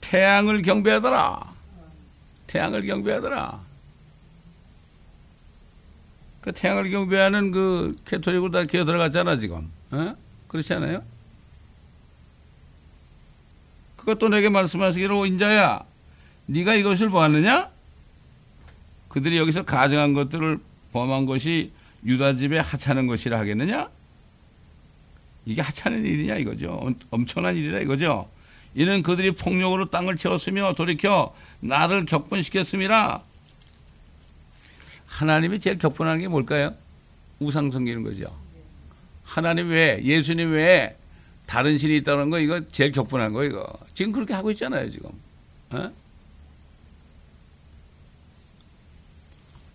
태양을 0.02 0.64
경배하더라. 0.64 1.54
태양을 2.48 2.88
경배하더라. 2.88 3.62
그 6.42 6.52
태양을 6.52 6.90
경배하는 6.90 7.52
그 7.52 7.96
캐톨릭으로 8.06 8.52
다 8.52 8.64
기어 8.66 8.84
들어갔잖아 8.84 9.38
지금. 9.38 9.72
어? 9.92 10.16
그렇지 10.48 10.74
않아요? 10.74 11.04
그것도 13.98 14.30
내게 14.30 14.50
말씀하시기로 14.50 15.28
인자야, 15.28 15.86
네가 16.48 16.74
이것을 16.74 17.10
보았느냐? 17.10 17.72
그들이 19.08 19.38
여기서 19.38 19.64
가정한 19.64 20.14
것들을 20.14 20.60
범한 20.92 21.28
것이 21.28 21.72
유다 22.06 22.36
집에 22.36 22.60
하찮은 22.60 23.08
것이라 23.08 23.40
하겠느냐? 23.40 23.90
이게 25.46 25.62
하찮은 25.62 26.06
일이냐 26.06 26.38
이거죠. 26.38 26.94
엄청난 27.10 27.56
일이라 27.56 27.80
이거죠. 27.82 28.30
이는 28.76 29.04
그들이 29.04 29.32
폭력으로 29.32 29.90
땅을 29.90 30.16
채웠으며 30.16 30.74
돌이켜 30.74 31.36
나를 31.60 32.06
격분시켰습니다. 32.06 33.24
하나님이 35.06 35.60
제일 35.60 35.78
격분하는 35.78 36.22
게 36.22 36.28
뭘까요? 36.28 36.76
우상 37.40 37.72
섬기는 37.72 38.04
거죠. 38.04 38.26
하나님 39.24 39.70
외에 39.70 40.02
예수님 40.04 40.52
외에 40.52 40.96
다른 41.46 41.78
신이 41.78 41.98
있다는 41.98 42.30
거 42.30 42.40
이거 42.40 42.62
제일 42.70 42.92
격분한 42.92 43.34
거 43.34 43.44
이거. 43.44 43.68
지금 43.94 44.12
그렇게 44.12 44.34
하고 44.34 44.50
있잖아요 44.52 44.90
지금. 44.90 45.12
어? 45.72 45.92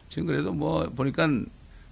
지금 0.08 0.26
그래도 0.26 0.52
뭐 0.52 0.88
보니까 0.90 1.28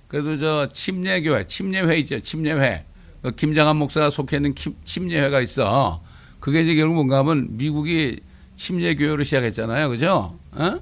그래도 0.09 0.39
저 0.39 0.69
침례교회, 0.73 1.47
침례회 1.47 1.99
있죠. 1.99 2.21
침례회. 2.21 2.85
그 3.23 3.33
김장한 3.33 3.77
목사가 3.77 4.11
속해 4.11 4.37
있는 4.37 4.55
침례회가 4.85 5.41
있어. 5.41 6.03
그게 6.39 6.61
이제 6.63 6.75
결국 6.77 6.95
뭔가 6.95 7.19
하면 7.19 7.49
미국이 7.57 8.21
침례교회로 8.55 9.25
시작했잖아요. 9.25 9.89
그죠? 9.89 10.39
어? 10.53 10.81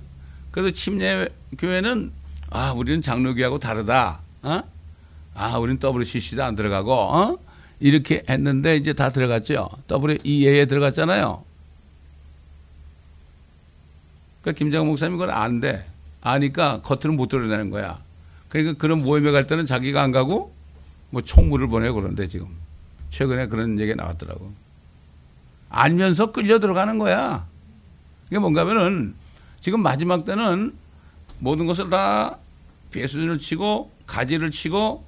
그래서 0.51 0.71
침례교회는 0.71 2.13
아, 2.51 2.73
우리는 2.73 3.03
장로교하고 3.03 3.59
다르다. 3.59 4.21
어? 4.43 4.61
아, 5.35 5.59
우리는 5.59 5.81
WCC도 5.83 6.45
안 6.45 6.55
들어가고, 6.55 6.93
어? 6.93 7.39
이렇게 7.81 8.23
했는데 8.29 8.77
이제 8.77 8.93
다 8.93 9.11
들어갔죠. 9.11 9.69
WEA에 9.91 10.67
들어갔잖아요. 10.67 11.45
그러니까 14.41 14.59
김장훈 14.59 14.89
목사님 14.89 15.15
그걸 15.17 15.31
안 15.33 15.61
돼. 15.61 15.85
아니까 16.21 16.81
겉으로 16.83 17.15
못 17.15 17.29
드러내는 17.29 17.71
거야. 17.71 18.04
그러니까 18.55 18.79
그런 18.79 19.03
모임에 19.03 19.33
갈 19.33 19.49
때는 19.49 19.67
자기가 19.67 20.01
안 20.01 20.13
가고 20.13 20.55
뭐 21.11 21.23
총무를 21.23 21.67
보내고 21.67 22.01
그런데 22.01 22.29
지금. 22.29 22.47
최근에 23.11 23.49
그런 23.49 23.81
얘기가 23.81 24.01
나왔더라고. 24.01 24.53
알면서 25.71 26.31
끌려 26.31 26.61
들어가는 26.61 27.01
거야. 27.01 27.49
이게 28.29 28.39
뭔가 28.39 28.61
하면은 28.61 29.17
지금 29.61 29.83
마지막 29.83 30.25
때는 30.25 30.73
모든 31.41 31.67
것을 31.67 31.91
다 31.91 32.39
배수진을 32.93 33.39
치고 33.39 33.91
가지를 34.07 34.53
치고 34.53 35.05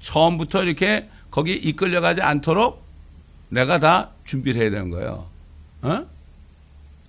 처음부터 0.00 0.64
이렇게 0.64 1.08
거기 1.30 1.52
이끌려가지 1.52 2.20
않도록 2.20 2.82
내가 3.48 3.78
다 3.78 4.10
준비를 4.24 4.60
해야 4.60 4.70
되는 4.70 4.90
거예요. 4.90 5.26
어? 5.82 6.06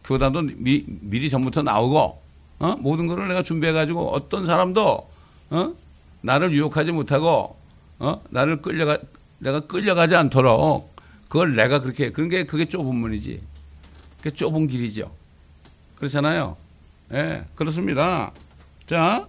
교단도 0.03 0.44
미, 0.58 0.86
미리 0.88 1.32
전부터 1.32 1.63
나오고 1.63 2.22
어? 2.60 2.75
모든 2.80 3.08
것을 3.08 3.27
내가 3.27 3.42
준비해가지고 3.42 4.12
어떤 4.13 4.46
사람도 4.46 5.12
어? 5.50 5.74
나를 6.22 6.52
유혹하지 6.54 6.92
못하고 6.92 7.58
어? 8.00 8.22
나를 8.30 8.62
끌려가 8.62 8.98
내가 9.40 9.62
끌려가지 9.62 10.15
않도록 10.15 10.94
그걸 11.28 11.56
내가 11.56 11.80
그렇게 11.80 12.12
그런 12.12 12.30
게 12.30 12.46
그게 12.46 12.65
좁은 12.65 12.96
문이지. 12.96 13.41
그게 14.17 14.30
좁은 14.30 14.67
길이죠. 14.67 15.12
그렇잖아요. 15.96 16.56
예, 17.12 17.15
네, 17.15 17.46
그렇습니다. 17.56 18.32
자, 18.86 19.28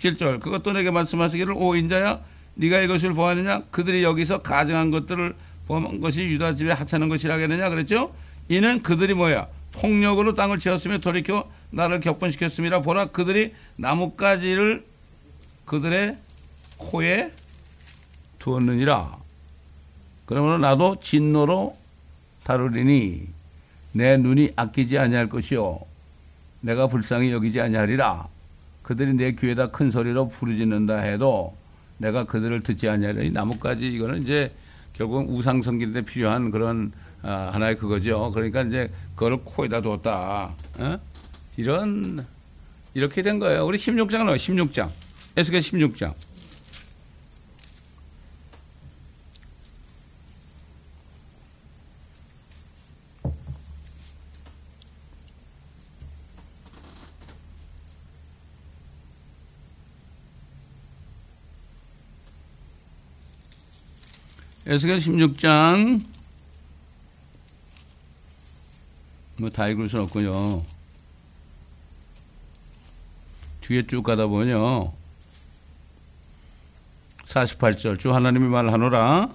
17절 0.00 0.40
그것도 0.40 0.72
내게 0.72 0.90
말씀하시기를 0.90 1.54
오 1.56 1.76
인자야 1.76 2.20
네가 2.54 2.80
이것을 2.80 3.14
보았느냐 3.14 3.62
그들이 3.70 4.02
여기서 4.02 4.42
가정한 4.42 4.90
것들을 4.90 5.34
본 5.66 6.00
것이 6.00 6.22
유다 6.22 6.54
집에 6.54 6.72
하찮은 6.72 7.08
것이라겠느냐 7.08 7.68
그랬죠 7.68 8.14
이는 8.48 8.82
그들이 8.82 9.14
뭐야 9.14 9.48
폭력으로 9.72 10.34
땅을 10.34 10.58
채웠으며 10.58 10.98
돌이켜 10.98 11.48
나를 11.70 12.00
격분시켰습니다 12.00 12.80
보라 12.82 13.06
그들이 13.06 13.54
나뭇가지를 13.76 14.84
그들의 15.64 16.16
코에 16.78 17.32
두었느니라 18.38 19.18
그러므로 20.26 20.58
나도 20.58 20.96
진노로 21.00 21.76
다루리니 22.44 23.28
내 23.92 24.16
눈이 24.16 24.52
아끼지 24.56 24.98
아니할 24.98 25.28
것이요 25.28 25.80
내가 26.60 26.86
불쌍히 26.86 27.32
여기지 27.32 27.60
아니하리라 27.60 28.28
그들이 28.82 29.14
내 29.14 29.32
귀에다 29.32 29.70
큰 29.70 29.90
소리로 29.90 30.28
부르짖는다 30.28 30.98
해도 30.98 31.54
내가 31.98 32.24
그들을 32.24 32.62
듣지 32.62 32.88
아니하리니 32.88 33.32
나뭇가지 33.32 33.86
이거는 33.92 34.22
이제 34.22 34.52
결국 34.92 35.30
우상 35.30 35.62
성기때 35.62 36.02
필요한 36.02 36.50
그런 36.50 36.92
아, 37.22 37.50
하나의 37.52 37.76
그거죠. 37.76 38.30
그러니까 38.32 38.62
이제 38.62 38.90
그걸 39.14 39.38
코에다 39.38 39.82
뒀다. 39.82 40.54
어? 40.78 40.98
이런 41.60 42.26
이렇게 42.94 43.20
된 43.20 43.38
거예요. 43.38 43.66
우리 43.66 43.76
16장 43.76 44.20
나와요. 44.20 44.36
16장. 44.36 44.90
에스겔 45.36 45.60
16장. 45.60 46.14
에스겔 64.66 64.96
16장 64.96 66.02
뭐 69.36 69.50
다 69.50 69.68
읽을 69.68 69.90
수 69.90 70.00
없고요. 70.00 70.79
뒤에 73.70 73.86
쭉 73.86 74.02
가다 74.02 74.26
보면요. 74.26 74.92
48절 77.24 78.00
주 78.00 78.12
하나님이 78.12 78.48
말하노라 78.48 79.30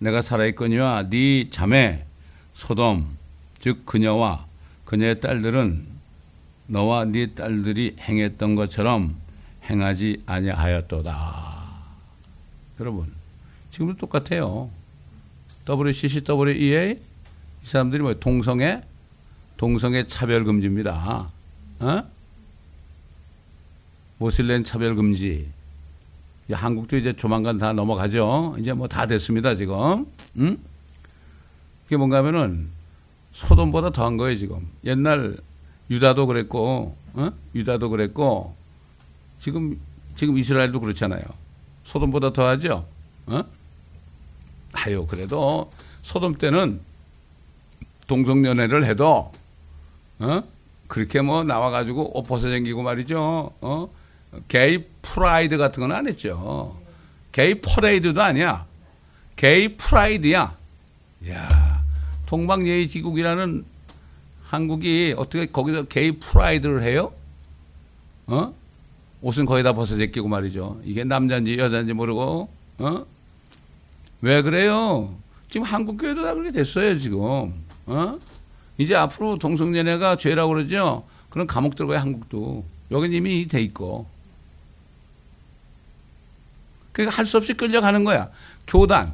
내가 0.00 0.22
살아있거니와 0.22 1.06
네 1.08 1.48
자매 1.50 2.04
소돔 2.54 3.16
즉 3.60 3.86
그녀와 3.86 4.44
그녀의 4.86 5.20
딸들은 5.20 5.86
너와 6.66 7.04
네 7.04 7.32
딸들이 7.32 7.94
행했던 8.00 8.56
것처럼 8.56 9.14
행하지 9.70 10.24
아니하였도다. 10.26 11.66
여러분 12.80 13.12
지금도 13.70 13.96
똑같아요. 13.98 14.68
WCCWEA 15.68 16.98
이 17.62 17.66
사람들이 17.66 18.02
뭐 18.02 18.14
동성애 18.14 18.82
동성애 19.56 20.04
차별 20.08 20.42
금지입니다. 20.42 21.30
어? 21.78 22.15
모슬렘 24.18 24.64
차별 24.64 24.94
금지. 24.94 25.50
한국도 26.50 26.96
이제 26.96 27.12
조만간 27.12 27.58
다 27.58 27.72
넘어가죠. 27.72 28.56
이제 28.58 28.72
뭐 28.72 28.86
다 28.88 29.06
됐습니다 29.06 29.54
지금. 29.56 30.06
응? 30.38 30.58
그게 31.84 31.96
뭔가 31.96 32.18
하면은 32.18 32.68
소돔보다 33.32 33.90
더한 33.90 34.16
거예요 34.16 34.36
지금. 34.36 34.68
옛날 34.84 35.36
유다도 35.90 36.26
그랬고, 36.26 36.96
어? 37.14 37.30
유다도 37.54 37.90
그랬고, 37.90 38.54
지금 39.38 39.78
지금 40.14 40.38
이스라엘도 40.38 40.80
그렇잖아요. 40.80 41.22
소돔보다 41.84 42.32
더하죠. 42.32 42.86
어? 43.26 43.42
아유 44.72 45.06
그래도 45.08 45.70
소돔 46.02 46.34
때는 46.36 46.80
동성연애를 48.08 48.84
해도 48.84 49.32
어 50.18 50.42
그렇게 50.86 51.20
뭐 51.22 51.42
나와가지고 51.44 52.16
옷 52.18 52.22
벗어제끼고 52.24 52.82
말이죠 52.82 53.52
어 53.60 53.88
gay 54.48 54.84
pride 55.02 55.56
같은 55.58 55.80
건 55.80 55.92
안 55.92 56.06
했죠 56.08 56.78
게이 57.32 57.60
퍼레이드도 57.60 58.20
아니야 58.22 58.66
gay 59.36 59.76
pride야 59.76 60.56
야 61.30 61.84
동방예의지국이라는 62.26 63.64
한국이 64.44 65.14
어떻게 65.16 65.46
거기서 65.46 65.84
게이 65.84 66.12
프라이드를 66.12 66.82
해요 66.82 67.12
어 68.26 68.54
옷은 69.22 69.46
거의 69.46 69.62
다 69.62 69.72
벗어 69.72 69.96
제끼고 69.96 70.28
말이죠 70.28 70.80
이게 70.84 71.04
남자인지 71.04 71.58
여자인지 71.58 71.92
모르고 71.92 72.48
어 72.78 73.04
왜 74.22 74.40
그래요? 74.42 75.14
지금 75.50 75.66
한국 75.66 75.98
교회도 75.98 76.22
다 76.22 76.32
그렇게 76.32 76.50
됐어요, 76.50 76.98
지금. 76.98 77.20
어? 77.86 78.18
이제 78.78 78.94
앞으로 78.96 79.36
동성연애가 79.38 80.16
죄라고 80.16 80.54
그러죠? 80.54 81.04
그런 81.28 81.46
감옥 81.46 81.76
들어가야 81.76 82.00
한국도. 82.00 82.64
여긴 82.90 83.12
이미 83.12 83.46
돼 83.46 83.60
있고. 83.62 84.06
그러니까 86.96 87.14
할 87.18 87.26
수 87.26 87.36
없이 87.36 87.52
끌려가는 87.52 88.04
거야. 88.04 88.30
교단. 88.66 89.12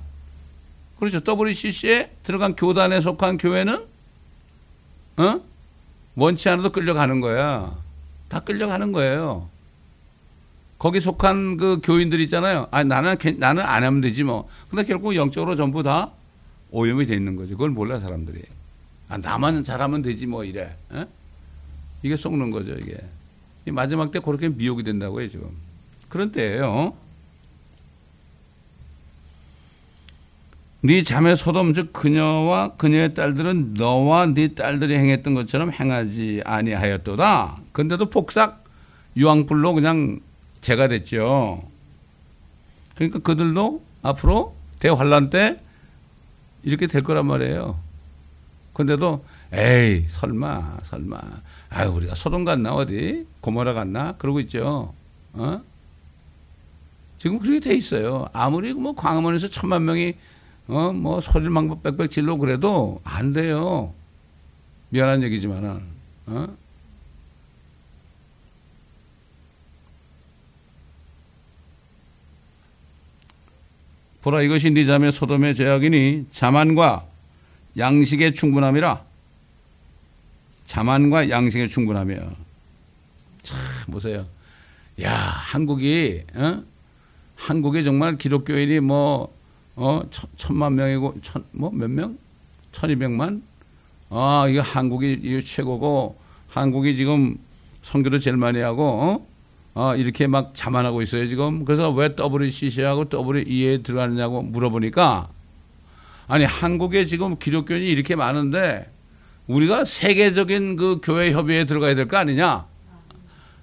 그렇죠. 1.01 1.19
WCC에 1.27 2.13
들어간 2.23 2.55
교단에 2.55 3.01
속한 3.01 3.39
교회는, 3.39 3.75
어? 5.17 5.41
원치 6.15 6.49
않아도 6.49 6.71
끌려가는 6.71 7.21
거야. 7.21 7.77
다 8.29 8.39
끌려가는 8.39 8.93
거예요. 8.93 9.49
거기 10.79 11.01
속한 11.01 11.57
그 11.57 11.81
교인들 11.83 12.21
있잖아요. 12.21 12.69
아, 12.71 12.85
나는, 12.85 13.17
나는 13.39 13.65
안 13.65 13.83
하면 13.83 14.01
되지 14.01 14.23
뭐. 14.23 14.49
근데 14.71 14.85
결국 14.85 15.17
영적으로 15.17 15.57
전부 15.57 15.83
다 15.83 16.13
오염이 16.71 17.07
돼 17.07 17.17
있는 17.17 17.35
거죠. 17.35 17.55
그걸 17.55 17.71
몰라, 17.71 17.99
사람들이. 17.99 18.43
아, 19.09 19.17
나만 19.19 19.65
잘하면 19.65 20.03
되지 20.03 20.27
뭐 20.27 20.45
이래. 20.45 20.77
에? 20.95 21.05
이게 22.05 22.15
속는 22.15 22.53
거죠, 22.53 22.75
이게. 22.75 22.97
마지막 23.67 24.13
때 24.13 24.21
그렇게 24.21 24.49
미혹이 24.49 24.85
된다고요, 24.85 25.29
지금. 25.29 25.51
그런 26.09 26.31
때예요. 26.31 26.95
네 30.85 31.05
자매 31.05 31.37
소돔 31.37 31.75
즉 31.75 31.93
그녀와 31.93 32.75
그녀의 32.77 33.15
딸들은 33.15 33.75
너와 33.75 34.27
네 34.27 34.49
딸들이 34.49 34.97
행했던 34.97 35.33
것처럼 35.35 35.71
행하지 35.71 36.43
아니하였도다. 36.45 37.57
근데도 37.71 38.11
폭삭 38.11 38.65
유황불로 39.17 39.75
그냥 39.75 40.19
제가 40.61 40.89
됐죠. 40.89 41.63
그러니까 42.97 43.21
그들도 43.21 43.81
앞으로 44.03 44.57
대환란 44.81 45.31
때 45.31 45.61
이렇게 46.65 46.89
될 46.89 47.05
거란 47.05 47.27
말이에요. 47.27 47.79
근데도 48.73 49.25
에이 49.53 50.07
설마 50.09 50.79
설마 50.83 51.21
아유 51.69 51.91
우리가 51.91 52.17
소돔 52.17 52.45
갔나 52.45 52.75
어디 52.75 53.25
고모라 53.41 53.75
갔나 53.75 54.17
그러고 54.17 54.41
있죠. 54.41 54.93
어? 55.35 55.61
지금 57.19 57.39
그렇게 57.39 57.61
돼 57.61 57.77
있어요. 57.77 58.27
아무리 58.33 58.73
뭐 58.73 58.97
광화문에서 58.97 59.47
천만 59.47 59.85
명이 59.85 60.15
어뭐막 60.77 61.83
빽빽 61.83 62.11
질러 62.11 62.37
그래도 62.37 63.01
안 63.05 63.33
돼요. 63.33 63.93
미안한 64.91 65.23
얘기지만은 65.23 65.83
어? 66.27 66.47
보라 74.23 74.43
이것이 74.43 74.71
네 74.71 74.85
자매 74.85 75.11
소돔의 75.11 75.57
죄악이니 75.57 76.27
자만과 76.31 77.07
양식의 77.77 78.35
충분함이라 78.35 79.03
자만과 80.65 81.29
양식의 81.29 81.69
충분함이야. 81.69 82.31
참 83.43 83.59
보세요. 83.91 84.27
야 85.03 85.13
한국이 85.13 86.23
어? 86.35 86.63
한국이 87.37 87.83
정말 87.83 88.17
기독교인이 88.17 88.81
뭐 88.81 89.35
어, 89.77 90.03
천만 90.37 90.75
명이고, 90.75 91.17
천, 91.23 91.45
뭐, 91.53 91.71
몇 91.71 91.91
명? 91.91 92.19
천이백만? 92.73 93.43
아, 94.11 94.47
이거 94.49 94.61
한국이 94.61 95.21
이거 95.23 95.41
최고고, 95.41 96.17
한국이 96.49 96.97
지금 96.97 97.37
선교도 97.83 98.19
제일 98.19 98.37
많이 98.37 98.61
하고, 98.61 98.85
어? 98.85 99.27
아, 99.75 99.97
이렇게 99.97 100.27
막 100.27 100.53
자만하고 100.55 101.01
있어요, 101.01 101.27
지금. 101.27 101.65
그래서 101.65 101.91
왜 101.91 102.15
WCC하고 102.19 103.07
WE에 103.11 103.83
들어가느냐고 103.83 104.43
물어보니까, 104.43 105.29
아니, 106.29 106.45
한국에 106.45 107.05
지금 107.07 107.39
기독교인이 107.39 107.87
이렇게 107.87 108.15
많은데, 108.15 108.91
우리가 109.47 109.85
세계적인 109.85 110.77
그 110.77 111.01
교회 111.03 111.33
협의회에 111.33 111.65
들어가야 111.65 111.95
될 111.95 112.07
거 112.07 112.17
아니냐? 112.19 112.67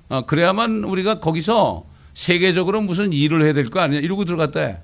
아, 0.10 0.22
그래야만 0.26 0.84
우리가 0.84 1.20
거기서 1.20 1.86
세계적으로 2.16 2.82
무슨 2.82 3.14
일을 3.14 3.44
해야 3.44 3.54
될 3.54 3.68
거 3.70 3.80
아니냐? 3.80 4.02
이러고 4.02 4.26
들어갔대. 4.26 4.80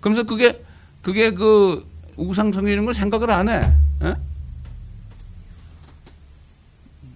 그러면서 0.00 0.24
그게 0.26 0.64
그게 1.02 1.30
그 1.30 1.88
우상성이는 2.16 2.84
걸 2.84 2.94
생각을 2.94 3.30
안 3.30 3.48
해. 3.48 3.60
에? 4.02 4.14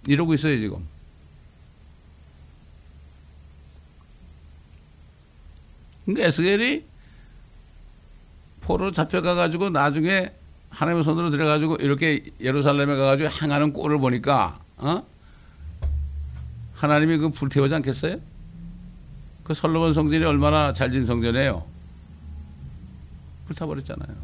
이러고 0.06 0.34
있어요 0.34 0.58
지금. 0.58 0.86
근데 6.04 6.26
에스겔이 6.26 6.84
포로 8.60 8.92
잡혀가 8.92 9.34
가지고 9.34 9.70
나중에 9.70 10.32
하나님의 10.68 11.04
손으로 11.04 11.30
들어가지고 11.30 11.76
이렇게 11.76 12.24
예루살렘에 12.40 12.86
가가지고 12.96 13.30
행하는 13.30 13.72
꼴을 13.72 13.98
보니까 13.98 14.58
어? 14.76 15.02
하나님이 16.74 17.18
그 17.18 17.30
불태우지 17.30 17.74
않겠어요? 17.76 18.16
그 19.44 19.54
설로원 19.54 19.94
성전이 19.94 20.24
얼마나 20.24 20.72
잘진 20.72 21.06
성전이에요. 21.06 21.73
불타버렸잖아요. 23.46 24.16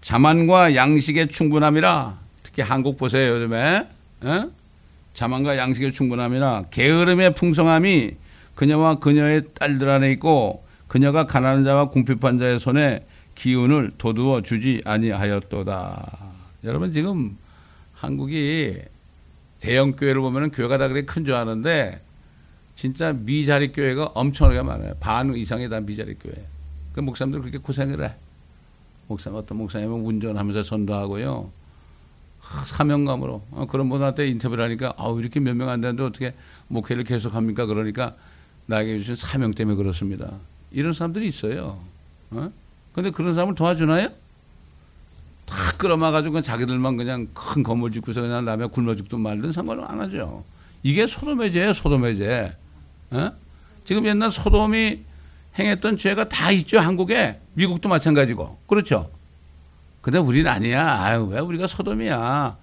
자만과 0.00 0.74
양식의 0.76 1.28
충분함이라 1.28 2.18
특히 2.42 2.62
한국 2.62 2.96
보세요 2.96 3.34
요즘에 3.34 3.88
에? 4.24 4.44
자만과 5.14 5.56
양식의 5.56 5.92
충분함이라 5.92 6.66
게으름의 6.70 7.34
풍성함이 7.34 8.12
그녀와 8.54 8.96
그녀의 9.00 9.42
딸들 9.54 9.88
안에 9.88 10.12
있고 10.12 10.64
그녀가 10.88 11.26
가난한 11.26 11.64
자와 11.64 11.86
궁핍한 11.90 12.38
자의 12.38 12.60
손에 12.60 13.04
기운을 13.34 13.92
도두어 13.98 14.40
주지 14.40 14.80
아니하였도다. 14.86 16.18
여러분 16.64 16.92
지금 16.92 17.36
한국이 17.92 18.78
대형 19.60 19.92
교회를 19.92 20.20
보면 20.22 20.52
교회가 20.52 20.78
다 20.78 20.88
그렇게 20.88 21.04
큰 21.04 21.24
줄 21.24 21.34
아는데 21.34 22.00
진짜 22.76 23.12
미자리 23.12 23.72
교회가 23.72 24.12
엄청나게 24.14 24.62
많아요. 24.62 24.94
반 25.00 25.34
이상이 25.34 25.68
다 25.68 25.80
미자리 25.80 26.14
교회. 26.14 26.46
그 26.92 27.00
목사님들 27.00 27.40
그렇게 27.40 27.58
고생을 27.58 28.04
해. 28.04 28.14
목사 29.08 29.30
어떤 29.30 29.58
목사님은 29.58 30.04
운전하면서 30.04 30.62
전도하고요. 30.62 31.50
사명감으로 32.66 33.42
어, 33.50 33.66
그런 33.66 33.88
분한테 33.88 34.28
인터뷰를 34.28 34.62
하니까 34.64 34.94
아우 34.98 35.18
이렇게 35.18 35.40
몇 35.40 35.54
명 35.56 35.68
안 35.68 35.80
되는데 35.80 36.02
어떻게 36.04 36.34
목회를 36.68 37.02
계속합니까? 37.04 37.66
그러니까 37.66 38.14
나에게 38.66 38.98
주신 38.98 39.16
사명 39.16 39.52
때문에 39.52 39.76
그렇습니다. 39.76 40.34
이런 40.70 40.92
사람들이 40.92 41.26
있어요. 41.26 41.80
어? 42.30 42.50
근데 42.92 43.10
그런 43.10 43.34
사람을 43.34 43.54
도와주나요? 43.54 44.08
다 45.46 45.54
끌어막아가지고 45.78 46.42
자기들만 46.42 46.96
그냥 46.96 47.28
큰 47.32 47.62
건물 47.62 47.90
짓고서 47.90 48.20
그냥 48.20 48.44
라면 48.44 48.70
굶어 48.70 48.94
죽든 48.96 49.20
말든 49.20 49.52
상관을 49.52 49.84
안 49.84 50.00
하죠. 50.02 50.44
이게 50.82 51.06
소돔의 51.06 51.52
죄예요, 51.52 51.72
소돔의 51.72 52.16
죄. 52.18 52.56
어? 53.10 53.30
지금 53.84 54.06
옛날 54.06 54.30
소돔이 54.30 55.00
행했던 55.58 55.96
죄가 55.96 56.28
다 56.28 56.50
있죠, 56.50 56.78
한국에. 56.80 57.40
미국도 57.54 57.88
마찬가지고. 57.88 58.58
그렇죠? 58.66 59.10
근데 60.02 60.18
우리는 60.18 60.50
아니야. 60.50 61.02
아유, 61.02 61.24
왜 61.24 61.40
우리가 61.40 61.66
소돔이야. 61.66 62.56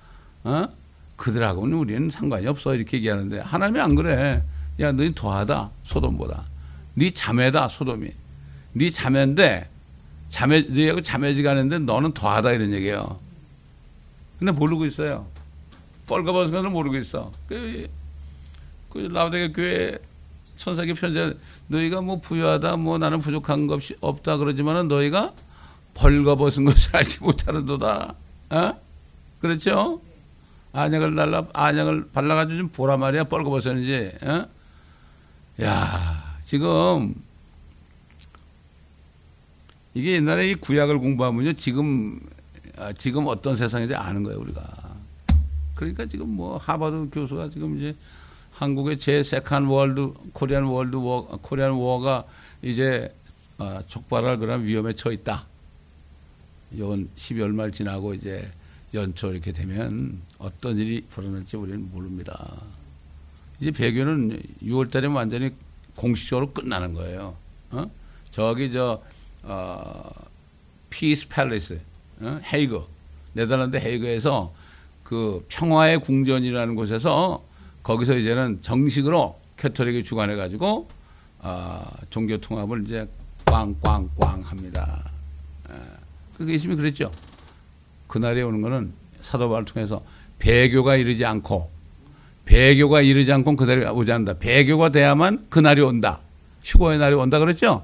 어? 0.43 0.67
그들하고는 1.15 1.77
우리는 1.77 2.09
상관이 2.09 2.47
없어. 2.47 2.75
이렇게 2.75 2.97
얘기하는데 2.97 3.39
하나님이 3.39 3.79
안 3.79 3.95
그래. 3.95 4.43
야, 4.79 4.91
너희 4.91 5.13
더하다. 5.13 5.69
소돔보다. 5.85 6.43
네 6.95 7.11
자매다. 7.11 7.67
소돔이. 7.69 8.09
네 8.73 8.89
자매인데 8.89 9.69
자매, 10.29 10.61
너희하고 10.61 11.01
자매지가는데 11.01 11.79
너는 11.79 12.13
더하다. 12.13 12.51
이런 12.51 12.71
얘기예요. 12.73 13.19
근데 14.39 14.51
모르고 14.51 14.85
있어요. 14.85 15.27
뻘거벗은 16.07 16.53
것을 16.53 16.69
모르고 16.69 16.97
있어. 16.97 17.31
그, 17.47 17.87
그 18.89 18.97
라우데게 18.97 19.53
교회 19.53 19.97
천사기 20.57 20.93
편지 20.93 21.37
너희가 21.67 22.01
뭐 22.01 22.19
부유하다 22.19 22.77
뭐 22.77 22.97
나는 22.97 23.19
부족한 23.19 23.67
것이 23.67 23.95
없다 24.01 24.37
그러지만은 24.37 24.87
너희가 24.87 25.33
벌거벗은 25.93 26.65
것을 26.65 26.95
알지 26.97 27.23
못하는도다. 27.23 28.15
어? 28.51 28.73
그렇죠? 29.39 30.01
안약을 30.71 31.15
날라 31.15 31.47
안약을 31.53 32.09
발라가지고 32.11 32.57
좀 32.57 32.69
보라 32.69 32.97
말이야 32.97 33.25
벌거벗었는지. 33.25 34.11
어? 34.23 34.45
야 35.61 36.37
지금 36.45 37.13
이게 39.93 40.13
옛날에 40.13 40.49
이 40.49 40.55
구약을 40.55 40.97
공부하면요 40.99 41.53
지금 41.53 42.19
아, 42.77 42.91
지금 42.93 43.27
어떤 43.27 43.55
세상인지 43.55 43.93
아는 43.95 44.23
거예요 44.23 44.39
우리가. 44.39 44.63
그러니까 45.75 46.05
지금 46.05 46.29
뭐 46.29 46.57
하버드 46.57 47.09
교수가 47.11 47.49
지금 47.49 47.77
이제 47.77 47.95
한국의 48.53 48.99
제 48.99 49.23
second 49.23 49.65
world 49.65 50.13
Korean 50.33 50.63
World 50.63 50.95
War 50.95 51.27
Korean 51.41 51.71
War가 51.71 52.25
이제 52.61 53.13
어, 53.57 53.81
촉발할 53.87 54.37
그런 54.37 54.63
위험에 54.63 54.93
처해 54.93 55.15
있다. 55.15 55.45
이건 56.71 57.09
12월 57.15 57.53
말 57.53 57.71
지나고 57.71 58.13
이제 58.13 58.49
연초 58.93 59.31
이렇게 59.31 59.51
되면 59.51 60.21
어떤 60.37 60.77
일이 60.77 61.01
벌어날지 61.13 61.57
우리는 61.57 61.89
모릅니다. 61.91 62.61
이제 63.59 63.71
배교는 63.71 64.41
6월 64.63 64.91
달에 64.91 65.07
완전히 65.07 65.51
공식적으로 65.95 66.51
끝나는 66.51 66.93
거예요. 66.93 67.35
어? 67.71 67.89
저기 68.31 68.71
저 68.71 69.01
어, 69.43 70.09
Peace 70.89 71.27
Palace 71.27 71.79
어? 72.21 72.39
헤이그 72.51 72.85
네덜란드 73.33 73.77
헤이그에서 73.77 74.53
그 75.03 75.45
평화의 75.49 75.99
궁전이라는 75.99 76.75
곳에서 76.75 77.43
거기서 77.83 78.15
이제는 78.15 78.61
정식으로 78.61 79.39
캐톨릭이 79.57 80.03
주관해 80.03 80.35
가지고 80.35 80.87
아, 81.41 81.85
종교 82.09 82.37
통합을 82.37 82.83
이제 82.85 83.07
꽝꽝꽝 83.45 84.41
합니다. 84.45 85.03
예. 85.69 85.75
그 86.37 86.51
예수님이 86.51 86.77
그랬죠. 86.77 87.11
그날이 88.07 88.41
오는 88.41 88.61
거는 88.61 88.93
사도 89.21 89.49
바울을 89.49 89.65
통해서 89.65 90.01
배교가 90.39 90.95
이르지 90.95 91.25
않고 91.25 91.69
배교가 92.45 93.01
이르지 93.01 93.31
않고 93.31 93.55
그날이 93.55 93.85
오지 93.85 94.11
않는다. 94.11 94.39
배교가 94.39 94.89
돼야만 94.89 95.47
그날이 95.49 95.81
온다. 95.81 96.19
휴거의 96.63 96.99
날이 96.99 97.15
온다 97.15 97.39
그랬죠? 97.39 97.83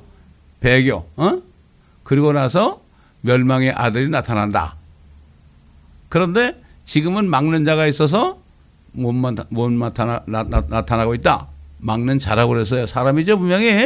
배교. 0.60 1.08
어? 1.16 1.42
그리고 2.04 2.32
나서 2.34 2.82
멸망의 3.22 3.72
아들이 3.72 4.10
나타난다. 4.10 4.76
그런데 6.10 6.62
지금은 6.86 7.30
막는 7.30 7.66
자가 7.66 7.86
있어서 7.88 8.39
못, 8.94 9.14
못 9.14 9.72
나타나, 9.72 10.24
나, 10.26 10.44
나 10.44 10.86
타나고 10.86 11.14
있다. 11.16 11.48
막는 11.80 12.20
자라고 12.20 12.54
그랬어요. 12.54 12.86
사람이죠, 12.86 13.38
분명히. 13.38 13.86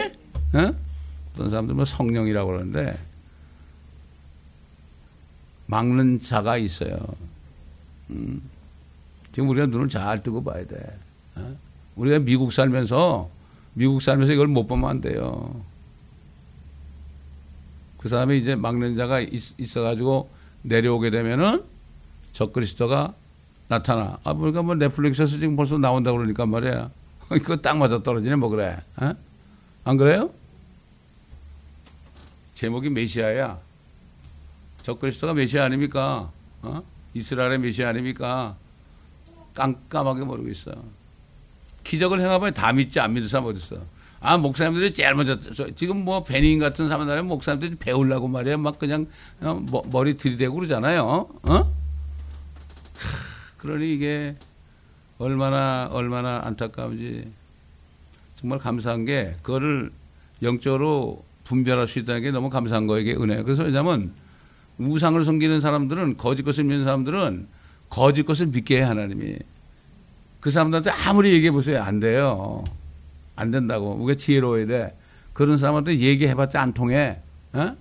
어? 0.53 0.73
어떤 1.33 1.49
사람들은 1.49 1.75
뭐 1.75 1.85
성령이라고 1.85 2.51
그러는데 2.51 2.97
막는 5.65 6.21
자가 6.21 6.57
있어요. 6.57 6.97
음. 8.11 8.41
지금 9.31 9.49
우리가 9.49 9.67
눈을 9.67 9.89
잘 9.89 10.21
뜨고 10.21 10.43
봐야 10.43 10.65
돼. 10.65 10.75
어? 11.35 11.55
우리가 11.95 12.19
미국 12.19 12.51
살면서 12.51 13.29
미국 13.73 14.01
살면서 14.01 14.33
이걸 14.33 14.47
못 14.47 14.67
보면 14.67 14.89
안 14.89 15.01
돼요. 15.01 15.63
그 17.97 18.09
사람이 18.09 18.37
이제 18.37 18.55
막는 18.55 18.95
자가 18.95 19.21
있, 19.21 19.77
어가지고 19.77 20.29
내려오게 20.63 21.09
되면은 21.09 21.63
적그리스도가 22.33 23.15
나타나. 23.73 24.19
아, 24.23 24.31
우리가 24.31 24.61
뭐 24.61 24.75
넷플릭스에서 24.75 25.37
지금 25.37 25.55
벌써 25.55 25.77
나온다고 25.77 26.17
그러니까 26.17 26.45
말이야. 26.45 26.91
이거 27.35 27.57
딱 27.57 27.77
맞아 27.77 28.01
떨어지네, 28.03 28.35
뭐 28.35 28.49
그래. 28.49 28.77
어? 28.97 29.13
안 29.83 29.97
그래요? 29.97 30.29
제목이 32.53 32.89
메시아야. 32.89 33.57
적그리스도가 34.83 35.33
메시아 35.33 35.65
아닙니까? 35.65 36.31
어? 36.61 36.83
이스라엘의 37.13 37.59
메시아 37.59 37.89
아닙니까? 37.89 38.55
깜깜하게 39.55 40.23
모르고 40.23 40.49
있어. 40.49 40.71
기적을 41.83 42.21
행하면 42.21 42.53
다 42.53 42.71
믿지 42.71 42.99
안 42.99 43.13
믿을 43.13 43.27
사람 43.27 43.47
어딨어. 43.47 43.79
아, 44.19 44.37
목사님들이 44.37 44.93
제일 44.93 45.15
먼저, 45.15 45.37
지금 45.75 46.05
뭐 46.05 46.23
베닝 46.23 46.59
같은 46.59 46.87
사람들은 46.87 47.27
목사님들이 47.27 47.75
배우려고 47.75 48.27
말이야. 48.27 48.57
막 48.57 48.79
그냥 48.79 49.07
어, 49.41 49.61
머리 49.91 50.15
들이대고 50.15 50.55
그러잖아요. 50.55 51.27
어? 51.49 51.82
그러니 53.63 53.93
이게 53.93 54.35
얼마나, 55.17 55.87
얼마나 55.89 56.41
안타까운지 56.43 57.31
정말 58.35 58.59
감사한 58.59 59.05
게 59.05 59.37
그거를 59.41 59.89
영적으로 60.41 61.23
분별할 61.45 61.87
수 61.87 61.99
있다는 61.99 62.21
게 62.21 62.31
너무 62.31 62.49
감사한 62.49 62.87
거에게 62.87 63.13
은혜예요. 63.13 63.45
그래서 63.45 63.63
왜냐하면 63.63 64.11
우상을 64.79 65.23
섬기는 65.23 65.61
사람들은 65.61 66.17
거짓 66.17 66.43
것을 66.43 66.65
믿는 66.65 66.83
사람들은 66.83 67.47
거짓 67.89 68.23
것을 68.23 68.47
믿게 68.47 68.79
해 68.79 68.81
하나님이. 68.81 69.37
그 70.41 70.51
사람들한테 70.51 70.89
아무리 70.89 71.31
얘기해 71.31 71.51
보세요. 71.51 71.81
안 71.81 72.01
돼요. 72.01 72.65
안 73.37 73.49
된다고. 73.51 73.93
우리가 73.93 74.17
지혜로워야 74.17 74.65
돼. 74.65 74.97
그런 75.31 75.57
사람한테 75.57 75.99
얘기해봤자 75.99 76.61
안 76.61 76.73
통해. 76.73 77.21
어? 77.53 77.77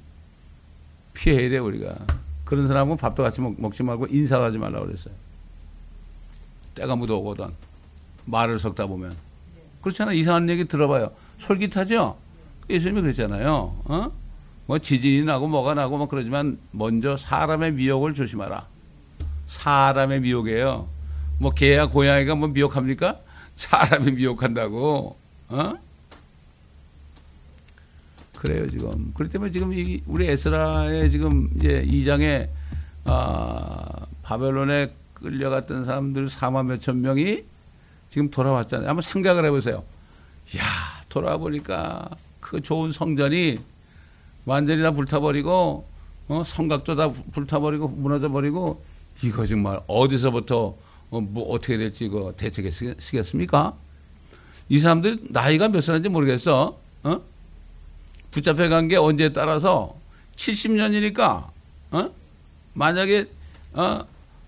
피해야 1.12 1.50
돼 1.50 1.58
우리가. 1.58 1.96
그런 2.44 2.68
사람은 2.68 2.98
밥도 2.98 3.24
같이 3.24 3.40
먹, 3.40 3.74
지 3.74 3.82
말고 3.82 4.06
인사도 4.10 4.44
하지 4.44 4.58
말라고 4.58 4.86
그랬어요 4.86 5.21
때가 6.74 6.96
묻어오거든 6.96 7.46
말을 8.24 8.58
섞다 8.58 8.86
보면 8.86 9.14
그렇잖아 9.80 10.12
이상한 10.12 10.48
얘기 10.48 10.64
들어봐요 10.66 11.12
솔깃하죠 11.38 12.16
예수님이 12.70 13.02
그랬잖아요 13.02 13.76
어? 13.84 14.12
뭐 14.66 14.78
지진이 14.78 15.24
나고 15.24 15.48
뭐가 15.48 15.74
나고 15.74 15.98
막 15.98 16.08
그러지만 16.08 16.58
먼저 16.70 17.16
사람의 17.16 17.72
미혹을 17.72 18.14
조심하라 18.14 18.72
사람의 19.52 20.20
미혹이에요. 20.20 20.88
뭐 21.38 21.52
개야 21.52 21.86
고양이가 21.86 22.34
뭐 22.34 22.48
미혹합니까? 22.48 23.20
사람이 23.56 24.12
미혹한다고. 24.12 25.16
어? 25.48 25.74
그래요 28.38 28.66
지금. 28.68 29.12
그렇기 29.14 29.32
때문에 29.32 29.50
지금 29.52 29.72
이 29.72 30.02
우리 30.06 30.26
에스라의 30.26 31.10
지금 31.10 31.50
이제 31.56 31.84
2장에 31.86 32.48
아, 33.04 34.06
바벨론에 34.22 34.92
끌려갔던 35.22 35.84
사람들 35.84 36.26
4만 36.28 36.66
몇천 36.66 37.00
명이 37.00 37.44
지금 38.10 38.30
돌아왔잖아요. 38.30 38.88
한번 38.88 39.02
생각을 39.02 39.44
해보세요. 39.46 39.84
야 40.58 40.62
돌아와 41.08 41.38
보니까 41.38 42.10
그 42.40 42.60
좋은 42.60 42.92
성전이 42.92 43.58
완전히 44.44 44.82
다 44.82 44.90
불타버리고 44.90 45.86
어, 46.28 46.42
성곽도 46.44 46.96
다 46.96 47.10
불타버리고 47.32 47.88
무너져 47.88 48.28
버리고 48.28 48.82
이거 49.22 49.46
정말 49.46 49.80
어디서부터 49.86 50.76
어, 51.10 51.20
뭐 51.20 51.50
어떻게 51.52 51.76
될지 51.76 52.04
이거 52.06 52.32
대책에 52.36 52.70
쓰겠습니까? 52.70 53.74
이 54.68 54.78
사람들이 54.78 55.26
나이가 55.30 55.68
몇 55.68 55.80
살인지 55.82 56.08
모르겠어. 56.08 56.78
어? 57.04 57.20
붙잡혀 58.30 58.68
간 58.68 58.88
게 58.88 58.96
언제에 58.96 59.32
따라서 59.32 59.94
70년이니까 60.36 61.48
어? 61.90 62.10
만약에 62.72 63.26
어? 63.74 64.00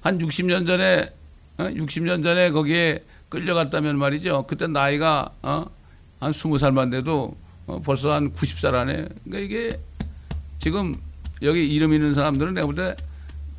한 0.05 0.19
60년 0.19 0.67
전에 0.67 1.11
어? 1.59 1.64
60년 1.64 2.23
전에 2.23 2.51
거기에 2.51 3.03
끌려갔다면 3.31 3.99
말이죠. 3.99 4.45
그때 4.47 4.67
나이가 4.67 5.31
어? 5.43 5.64
한 6.21 6.31
20살만 6.31 6.90
돼도 6.90 7.37
어? 7.67 7.81
벌써 7.85 8.12
한 8.12 8.33
90살 8.33 8.75
안에 8.75 9.07
그러니까 9.25 9.38
이게 9.38 9.71
지금 10.59 10.95
여기 11.43 11.67
이름 11.75 11.93
있는 11.93 12.14
사람들은 12.14 12.55
내가 12.55 12.67
볼 12.67 12.77
때 12.77 12.95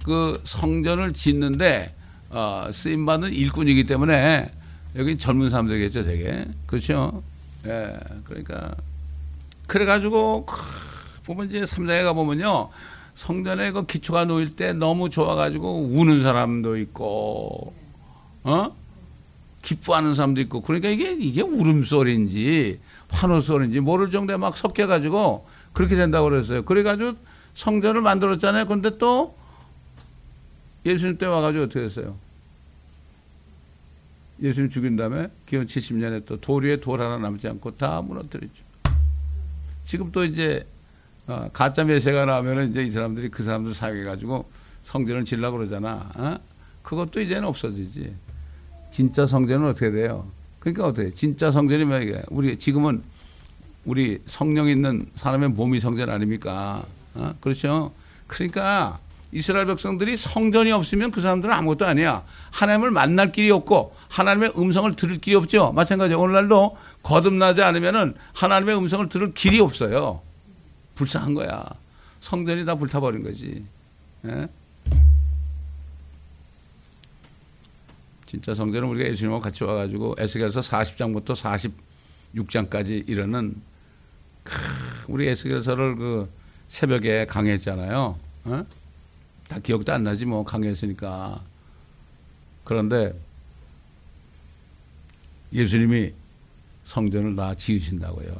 그 0.05 0.39
성전을 0.43 1.13
짓는데 1.13 1.95
어, 2.29 2.69
쓰임 2.71 3.07
받는 3.07 3.33
일꾼이기 3.33 3.85
때문에 3.85 4.51
여기 4.95 5.17
젊은 5.17 5.49
사람들이겠죠, 5.49 6.03
되게 6.03 6.45
그렇죠. 6.67 7.23
예, 7.65 7.97
그러니까 8.23 8.75
그래가지고 9.65 10.45
보면 11.25 11.49
이제 11.49 11.65
삼장에 11.65 12.03
가 12.03 12.13
보면요 12.13 12.69
성전에 13.15 13.71
그 13.71 13.85
기초가 13.85 14.25
놓일 14.25 14.51
때 14.51 14.73
너무 14.73 15.09
좋아가지고 15.09 15.89
우는 15.91 16.21
사람도 16.21 16.77
있고 16.77 17.73
어 18.43 18.75
기뻐하는 19.61 20.13
사람도 20.13 20.41
있고 20.41 20.61
그러니까 20.61 20.89
이게 20.89 21.13
이게 21.13 21.41
울음소리인지 21.41 22.79
환호소리인지 23.09 23.79
모를 23.79 24.09
정도에 24.09 24.37
막 24.37 24.57
섞여가지고 24.57 25.47
그렇게 25.73 25.95
된다고 25.95 26.29
그랬어요. 26.29 26.63
그래가지고 26.63 27.13
성전을 27.55 28.01
만들었잖아요. 28.01 28.65
근데 28.65 28.97
또 28.97 29.35
예수님 30.85 31.17
때 31.17 31.25
와가지고 31.25 31.65
어떻게 31.65 31.81
됐어요? 31.81 32.17
예수님 34.41 34.69
죽인 34.69 34.97
다음에 34.97 35.29
기원 35.45 35.65
70년에 35.65 36.25
또 36.25 36.39
도리에 36.39 36.77
돌 36.77 37.01
하나 37.01 37.17
남지 37.17 37.47
않고 37.47 37.77
다 37.77 38.01
무너뜨렸죠. 38.01 38.63
지금 39.85 40.11
또 40.11 40.25
이제 40.25 40.67
어, 41.27 41.49
가짜 41.53 41.83
메시가 41.83 42.25
나오면 42.25 42.69
이제 42.69 42.83
이 42.83 42.91
사람들이 42.91 43.29
그 43.29 43.43
사람들 43.43 43.73
사용해가지고 43.73 44.45
성전을 44.83 45.25
질라고 45.25 45.57
그러잖아. 45.57 46.09
어? 46.15 46.37
그것도 46.83 47.21
이제는 47.21 47.47
없어지지. 47.47 48.13
진짜 48.91 49.25
성전은 49.25 49.69
어떻게 49.69 49.91
돼요? 49.91 50.27
그러니까 50.59 50.87
어떻게 50.87 51.09
진짜 51.09 51.51
성전이 51.51 51.85
뭐야 51.85 52.21
우리 52.29 52.57
지금은 52.57 53.03
우리 53.85 54.19
성령 54.25 54.67
있는 54.67 55.05
사람의 55.15 55.49
몸이 55.49 55.79
성전 55.79 56.09
아닙니까? 56.09 56.85
어? 57.15 57.33
그렇죠? 57.41 57.91
그러니까 58.27 58.99
이스라엘 59.31 59.65
백성들이 59.65 60.15
성전이 60.15 60.71
없으면 60.71 61.11
그 61.11 61.21
사람들은 61.21 61.53
아무것도 61.53 61.85
아니야. 61.85 62.23
하나님을 62.51 62.91
만날 62.91 63.31
길이 63.31 63.51
없고 63.51 63.95
하나님의 64.09 64.53
음성을 64.57 64.95
들을 64.95 65.17
길이 65.17 65.35
없죠. 65.35 65.71
마찬가지로 65.73 66.21
오늘날도 66.21 66.77
거듭나지 67.03 67.61
않으면은 67.61 68.13
하나님의 68.33 68.77
음성을 68.77 69.09
들을 69.09 69.33
길이 69.33 69.59
없어요. 69.59 70.21
불쌍한 70.95 71.33
거야. 71.33 71.63
성전이 72.21 72.65
다 72.65 72.75
불타버린 72.75 73.23
거지. 73.23 73.65
예? 74.25 74.47
진짜 78.25 78.53
성전은 78.53 78.87
우리가 78.89 79.09
예수님과 79.09 79.39
같이 79.39 79.63
와가지고 79.63 80.15
에스겔서 80.17 80.61
40장부터 80.61 81.63
46장까지 82.33 83.07
이르는 83.07 83.61
우리 85.07 85.27
에스겔서를 85.27 85.95
그 85.95 86.29
새벽에 86.67 87.25
강의했잖아요. 87.27 88.19
어? 88.45 88.65
다 89.47 89.59
기억도 89.59 89.93
안 89.93 90.03
나지 90.03 90.25
뭐 90.25 90.43
강의했으니까. 90.43 91.41
그런데 92.63 93.13
예수님이 95.53 96.13
성전을 96.85 97.35
다 97.35 97.53
지으신다고요. 97.53 98.35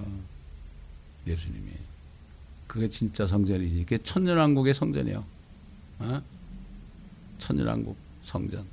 예수님이. 1.27 1.84
그게 2.75 2.89
진짜 2.89 3.25
성전이지. 3.25 3.85
그게 3.85 3.97
천년왕국의 3.99 4.73
성전이요. 4.73 5.23
어? 5.99 6.21
천일왕국 7.39 7.95
성전. 8.21 8.65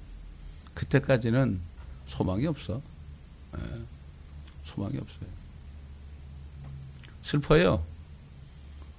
그때까지는 0.74 1.60
소망이 2.06 2.44
없어. 2.48 2.82
예. 3.56 3.60
소망이 4.64 4.98
없어요. 4.98 5.28
슬퍼요. 7.22 7.86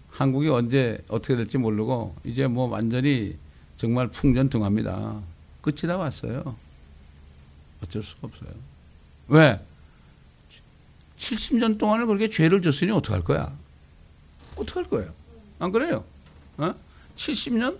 한국이 0.10 0.48
언제 0.48 0.98
어떻게 1.10 1.36
될지 1.36 1.58
모르고 1.58 2.16
이제 2.24 2.48
뭐 2.48 2.70
완전히 2.70 3.38
정말 3.76 4.08
풍전등합니다. 4.08 5.22
끝이 5.62 5.82
다 5.82 5.98
왔어요. 5.98 6.56
어쩔 7.84 8.02
수가 8.02 8.30
없어요. 8.30 8.52
왜? 9.28 9.60
70년 11.18 11.78
동안을 11.78 12.06
그렇게 12.08 12.30
죄를 12.30 12.62
졌으니 12.62 12.92
어떡할 12.92 13.26
거야? 13.26 13.63
어떡할 14.56 14.90
거예요? 14.90 15.14
안 15.60 15.72
그래요? 15.72 16.04
어? 16.58 16.74
70년? 17.16 17.78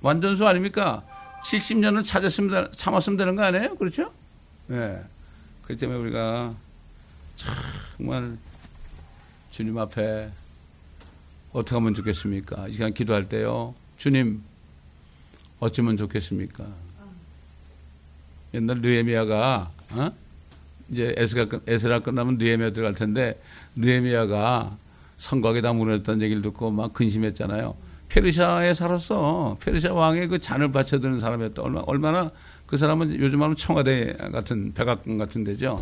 완전수 0.00 0.46
아닙니까? 0.46 1.04
70년을 1.44 2.04
찾았으면, 2.04 2.72
참았으면 2.72 3.16
되는 3.16 3.36
거 3.36 3.42
아니에요? 3.42 3.76
그렇죠? 3.76 4.12
예. 4.70 4.74
네. 4.74 5.04
그렇기 5.62 5.80
때문에 5.80 5.98
우리가 5.98 6.54
정말 7.36 8.36
주님 9.50 9.78
앞에 9.78 10.30
어떻게 11.52 11.74
하면 11.74 11.94
좋겠습니까? 11.94 12.68
이 12.68 12.72
시간 12.72 12.92
기도할 12.92 13.28
때요. 13.28 13.74
주님, 13.96 14.42
어쩌면 15.58 15.96
좋겠습니까? 15.96 16.66
옛날 18.54 18.80
느에미아가 18.80 19.70
어? 19.90 20.12
이제 20.90 21.14
에스가 21.16 21.60
에스라 21.66 22.00
끝나면 22.00 22.38
느에미아 22.38 22.70
들어갈 22.70 22.94
텐데 22.94 23.40
느에미아가 23.74 24.76
성곽에 25.16 25.60
다 25.60 25.72
무너졌다는 25.72 26.22
얘기를 26.22 26.42
듣고 26.42 26.70
막 26.70 26.92
근심했잖아요. 26.92 27.74
페르시아에 28.08 28.74
살았어. 28.74 29.56
페르시아 29.60 29.92
왕의 29.92 30.28
그 30.28 30.38
잔을 30.38 30.70
받쳐드는 30.70 31.18
사람이었다. 31.18 31.62
얼마, 31.62 31.80
얼마나 31.86 32.30
그 32.66 32.76
사람은 32.76 33.18
요즘 33.18 33.42
하면 33.42 33.56
청와대 33.56 34.12
같은 34.32 34.72
백악관 34.74 35.18
같은 35.18 35.44
데죠. 35.44 35.76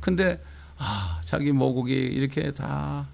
근데 0.00 0.40
아 0.78 1.20
자기 1.22 1.52
모국이 1.52 1.94
이렇게 1.94 2.52
다 2.52 3.08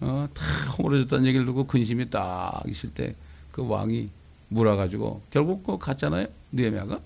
어, 0.00 0.28
다 0.34 0.44
허물어졌다는 0.78 1.26
얘기를 1.26 1.46
듣고 1.46 1.66
근심이 1.66 2.10
딱 2.10 2.62
있을 2.66 2.90
때 2.90 3.14
그 3.56 3.66
왕이 3.66 4.10
물어가지고 4.48 5.22
결국 5.30 5.64
그 5.64 5.78
갔잖아요. 5.78 6.26
느헤미야가. 6.52 7.00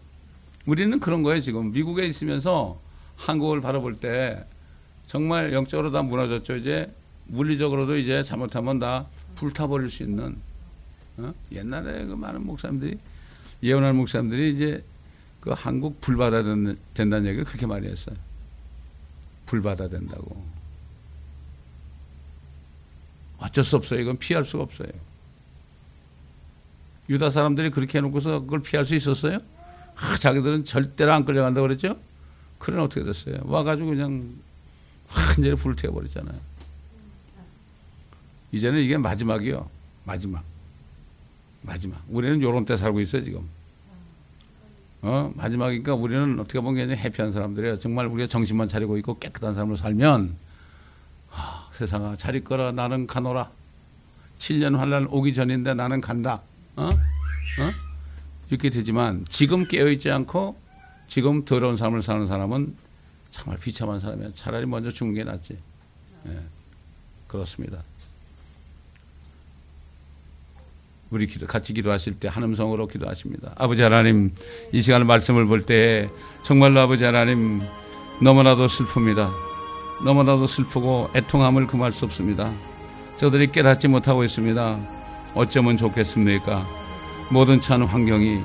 우리는 0.67 0.99
그런 0.99 1.23
거예요. 1.23 1.41
지금 1.41 1.71
미국에 1.71 2.07
있으면서 2.07 2.81
한국을 3.15 3.61
바라볼 3.61 4.01
때 4.01 4.45
정말 5.07 5.53
영적으로 5.53 5.93
다 5.93 6.03
무너졌죠. 6.03 6.57
이제 6.57 6.93
물리적으로도 7.31 7.97
이제 7.97 8.23
잘못하면 8.23 8.79
다 8.79 9.07
불타버릴 9.37 9.91
수 9.91 10.03
있는 10.03 10.37
어? 11.17 11.33
옛날에 11.53 12.05
그 12.05 12.15
많은 12.15 12.45
목사님들이 12.45 12.99
예언하는 13.63 13.97
목사님들이 13.97 14.55
이제 14.55 14.85
그 15.41 15.51
한국 15.51 16.01
불받아 16.01 16.43
된다는 16.43 17.27
얘기를 17.27 17.45
그렇게 17.45 17.67
많이 17.67 17.87
했어요. 17.87 18.17
불받아 19.47 19.89
된다고. 19.89 20.45
어쩔 23.39 23.65
수 23.65 23.77
없어요. 23.77 24.01
이건 24.01 24.19
피할 24.19 24.45
수가 24.45 24.65
없어요. 24.65 24.91
유다 27.09 27.31
사람들이 27.31 27.71
그렇게 27.71 27.99
해놓고서 27.99 28.41
그걸 28.41 28.61
피할 28.63 28.85
수 28.85 28.95
있었어요? 28.95 29.39
아, 29.97 30.17
자기들은 30.17 30.65
절대로 30.65 31.13
안 31.13 31.25
끌려간다고 31.25 31.67
그랬죠? 31.67 31.99
그러면 32.59 32.85
어떻게 32.85 33.03
됐어요? 33.05 33.37
와가지고 33.45 33.89
그냥 33.89 34.37
완전히 35.17 35.55
불을 35.57 35.77
태워버렸잖아요. 35.77 36.50
이제는 38.53 38.81
이게 38.81 38.97
마지막이요. 38.97 39.69
마지막. 40.05 40.43
마지막. 41.63 42.03
우리는 42.09 42.41
요런 42.43 42.65
때 42.65 42.77
살고 42.77 43.01
있어요, 43.01 43.23
지금. 43.23 43.49
어, 45.03 45.33
마지막이니까 45.35 45.95
우리는 45.95 46.39
어떻게 46.41 46.61
보면 46.61 46.77
굉장히 46.77 47.01
해피한 47.01 47.33
사람들이에요. 47.33 47.79
정말 47.79 48.07
우리가 48.07 48.29
정신만 48.29 48.69
차리고 48.69 48.99
있고 48.99 49.19
깨끗한 49.19 49.55
삶으로 49.55 49.77
살면 49.77 50.37
세상아 51.81 52.15
잘 52.15 52.37
있거라 52.37 52.73
나는 52.73 53.07
가노라 53.07 53.51
7년 54.39 54.77
환란 54.77 55.07
오기 55.07 55.33
전인데 55.33 55.73
나는 55.73 56.03
간다 56.03 56.43
어? 56.77 56.85
어? 56.89 56.91
이렇게 58.51 58.69
되지만 58.69 59.25
지금 59.31 59.67
깨어있지 59.67 60.11
않고 60.11 60.59
지금 61.09 61.47
더러운 61.47 61.79
삶을 61.79 62.03
사는 62.03 62.27
사람은 62.27 62.77
정말 63.31 63.59
비참한 63.59 63.99
사람이야 63.99 64.33
차라리 64.35 64.67
먼저 64.67 64.91
죽는 64.91 65.15
게 65.15 65.25
낫지 65.25 65.59
네. 66.25 66.39
그렇습니다 67.27 67.83
우리 71.11 71.27
기도 71.27 71.47
같이 71.47 71.73
기도하실 71.73 72.15
때 72.21 72.29
한 72.29 72.43
음성으로 72.45 72.87
기도하십니다 72.87 73.53
아버지 73.57 73.83
하나님 73.83 74.31
이 74.73 74.81
시간 74.83 75.07
말씀을 75.07 75.47
볼 75.47 75.67
때 75.67 76.09
정말로 76.43 76.81
아버지 76.81 77.05
하나님 77.05 77.61
너무나도 78.23 78.67
슬픕니다 78.67 79.31
너무나도 80.05 80.47
슬프고 80.47 81.11
애통함을 81.15 81.67
금할 81.67 81.93
수 81.93 82.07
없습니다. 82.07 82.51
저들이 83.19 83.53
깨닫지 83.53 83.87
못하고 83.89 84.25
있습니다. 84.25 84.79
어쩌면 85.35 85.77
좋겠습니까? 85.77 86.67
모든 87.31 87.61
찬 87.61 87.83
환경이 87.83 88.41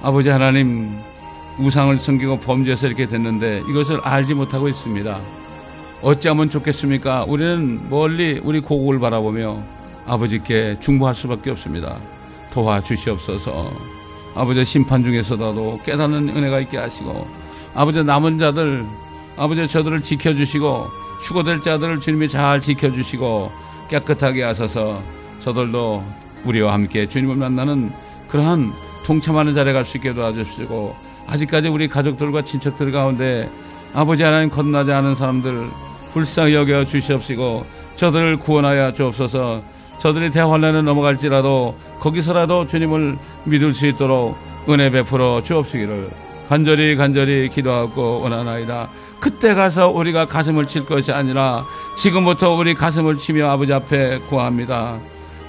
아버지 0.00 0.28
하나님 0.28 0.96
우상을 1.58 1.98
섬기고 1.98 2.38
범죄해서 2.38 2.86
이렇게 2.86 3.06
됐는데 3.08 3.64
이것을 3.68 3.98
알지 4.04 4.34
못하고 4.34 4.68
있습니다. 4.68 5.20
어찌하면 6.02 6.50
좋겠습니까? 6.50 7.24
우리는 7.26 7.88
멀리 7.90 8.40
우리 8.44 8.60
고국을 8.60 9.00
바라보며 9.00 9.60
아버지께 10.06 10.78
중보할 10.80 11.14
수밖에 11.14 11.50
없습니다. 11.50 11.96
도와주시옵소서. 12.52 13.72
아버지 14.34 14.64
심판 14.64 15.04
중에서라도 15.04 15.80
깨닫는 15.84 16.30
은혜가 16.30 16.60
있게 16.60 16.78
하시고 16.78 17.26
아버지 17.74 18.02
남은 18.02 18.38
자들 18.38 18.84
아버지 19.36 19.66
저들을 19.66 20.02
지켜주시고 20.02 20.86
휴고될 21.20 21.62
자들을 21.62 22.00
주님이 22.00 22.28
잘 22.28 22.60
지켜주시고 22.60 23.52
깨끗하게 23.88 24.42
하셔서 24.42 25.02
저들도 25.40 26.04
우리와 26.44 26.72
함께 26.72 27.06
주님을 27.06 27.36
만나는 27.36 27.92
그러한 28.28 28.72
동참하는 29.04 29.54
자리에 29.54 29.72
갈 29.72 29.84
수 29.84 29.98
있게 29.98 30.12
도와주시고 30.14 30.96
아직까지 31.26 31.68
우리 31.68 31.88
가족들과 31.88 32.42
친척들 32.42 32.90
가운데 32.90 33.50
아버지 33.94 34.22
하나님 34.22 34.48
건나지 34.50 34.92
않은 34.92 35.14
사람들 35.14 35.68
불쌍히 36.12 36.54
여겨 36.54 36.84
주시옵시고 36.86 37.66
저들을 37.96 38.38
구원하여 38.38 38.92
주옵소서 38.92 39.62
저들이 40.02 40.32
대환란에 40.32 40.82
넘어갈지라도 40.82 41.76
거기서라도 42.00 42.66
주님을 42.66 43.18
믿을 43.44 43.72
수 43.72 43.86
있도록 43.86 44.36
은혜 44.68 44.90
베풀어 44.90 45.42
주옵시기를 45.42 46.10
간절히 46.48 46.96
간절히 46.96 47.48
기도하고 47.48 48.20
원하나이다. 48.22 48.88
그때 49.20 49.54
가서 49.54 49.90
우리가 49.90 50.26
가슴을 50.26 50.66
칠 50.66 50.86
것이 50.86 51.12
아니라 51.12 51.64
지금부터 51.96 52.56
우리 52.56 52.74
가슴을 52.74 53.16
치며 53.16 53.48
아버지 53.48 53.72
앞에 53.72 54.18
구합니다. 54.28 54.98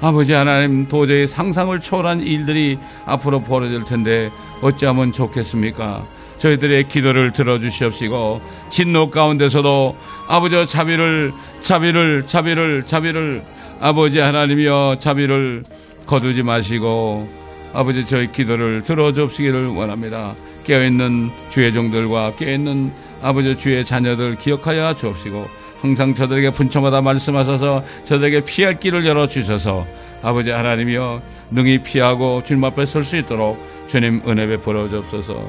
아버지 0.01 0.33
하나님 0.33 0.87
도저히 0.87 1.25
상상을 1.25 1.79
초월한 1.79 2.19
일들이 2.19 2.77
앞으로 3.07 3.41
벌어질 3.41 3.85
텐데 3.85 4.29
어찌하면 4.61 5.13
좋겠습니까? 5.13 6.03
저희들의 6.37 6.89
기도를 6.89 7.31
들어주시옵시고 7.33 8.41
진노 8.69 9.09
가운데서도 9.09 9.95
아버지 10.27 10.63
자비를 10.67 11.33
자비를 11.59 12.27
자비를 12.27 12.85
자비를 12.85 13.43
아버지 13.83 14.17
하나님이여 14.17 14.95
자비를 14.97 15.65
거두지 16.05 16.41
마시고 16.41 17.27
아버지 17.73 18.05
저희 18.05 18.31
기도를 18.31 18.81
들어주시기를 18.85 19.67
원합니다. 19.67 20.35
깨어있는 20.63 21.29
주의 21.49 21.73
종들과 21.73 22.37
깨어있는 22.37 22.93
아버지 23.21 23.57
주의 23.57 23.83
자녀들 23.83 24.37
기억하여 24.37 24.93
주옵시고 24.93 25.45
항상 25.81 26.15
저들에게 26.15 26.51
분초마다 26.51 27.01
말씀하셔서 27.01 27.83
저들에게 28.05 28.45
피할 28.45 28.79
길을 28.79 29.05
열어 29.05 29.27
주셔서 29.27 29.85
아버지 30.21 30.49
하나님이여 30.49 31.21
능히 31.51 31.83
피하고 31.83 32.41
주님 32.45 32.63
앞에 32.63 32.85
설 32.85 33.03
수 33.03 33.17
있도록 33.17 33.59
주님 33.87 34.21
은혜 34.25 34.47
베풀어 34.47 34.87
주옵소서. 34.87 35.43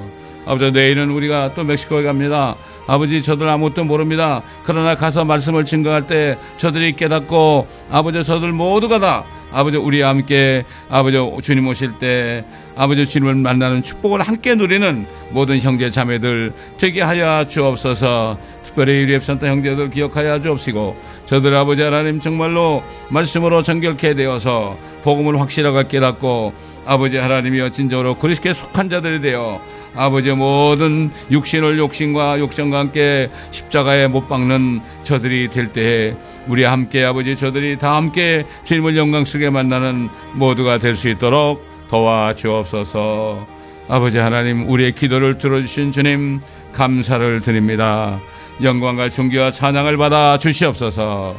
아버지 0.44 0.72
내일은 0.72 1.08
우리가 1.10 1.54
또 1.54 1.62
멕시코에 1.62 2.02
갑니다. 2.02 2.56
아버지 2.86 3.22
저들 3.22 3.48
아무것도 3.48 3.84
모릅니다. 3.84 4.42
그러나 4.64 4.94
가서 4.94 5.24
말씀을 5.24 5.64
증거할 5.64 6.06
때 6.06 6.38
저들이 6.56 6.96
깨닫고 6.96 7.66
아버지 7.90 8.22
저들 8.22 8.52
모두가 8.52 8.98
다 8.98 9.24
아버지 9.52 9.76
우리와 9.76 10.08
함께 10.10 10.64
아버지 10.88 11.16
주님 11.42 11.66
오실 11.68 11.98
때 11.98 12.44
아버지 12.76 13.06
주님을 13.06 13.36
만나는 13.36 13.82
축복을 13.82 14.20
함께 14.20 14.56
누리는 14.56 15.06
모든 15.30 15.60
형제 15.60 15.90
자매들 15.90 16.52
되게 16.76 17.02
하여 17.02 17.46
주옵소서 17.46 18.38
특별히 18.64 19.04
우리 19.04 19.14
앱산타 19.14 19.46
형제들 19.46 19.90
기억하여 19.90 20.40
주옵시고 20.42 20.96
저들 21.26 21.54
아버지 21.54 21.82
하나님 21.82 22.18
정말로 22.18 22.82
말씀으로 23.10 23.62
정결케 23.62 24.14
되어서 24.14 24.76
복음을 25.04 25.40
확실하게 25.40 25.88
깨닫고 25.88 26.52
아버지 26.84 27.16
하나님이여 27.16 27.70
진정으로 27.70 28.16
그리스도에 28.16 28.52
속한 28.52 28.90
자들이 28.90 29.20
되어 29.20 29.60
아버지 29.96 30.30
모든 30.32 31.10
육신을 31.30 31.78
욕심과 31.78 32.40
욕심과 32.40 32.78
함께 32.78 33.30
십자가에 33.50 34.08
못 34.08 34.26
박는 34.28 34.80
저들이 35.04 35.48
될 35.48 35.72
때에 35.72 36.14
우리 36.46 36.64
함께 36.64 37.04
아버지 37.04 37.36
저들이 37.36 37.78
다 37.78 37.96
함께 37.96 38.44
주님을 38.64 38.96
영광 38.96 39.24
속에 39.24 39.50
만나는 39.50 40.08
모두가 40.34 40.78
될 40.78 40.96
수 40.96 41.08
있도록 41.08 41.64
도와 41.88 42.34
주옵소서. 42.34 43.46
아버지 43.88 44.18
하나님 44.18 44.68
우리의 44.68 44.92
기도를 44.92 45.38
들어주신 45.38 45.92
주님 45.92 46.40
감사를 46.72 47.40
드립니다. 47.40 48.18
영광과 48.62 49.08
존귀와 49.08 49.50
찬양을 49.50 49.96
받아 49.96 50.38
주시옵소서. 50.38 51.36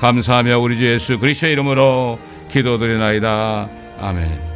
감사하며 0.00 0.58
우리 0.58 0.76
주 0.76 0.86
예수 0.86 1.18
그리스도의 1.18 1.52
이름으로 1.52 2.18
기도드리나이다. 2.50 3.68
아멘. 4.00 4.49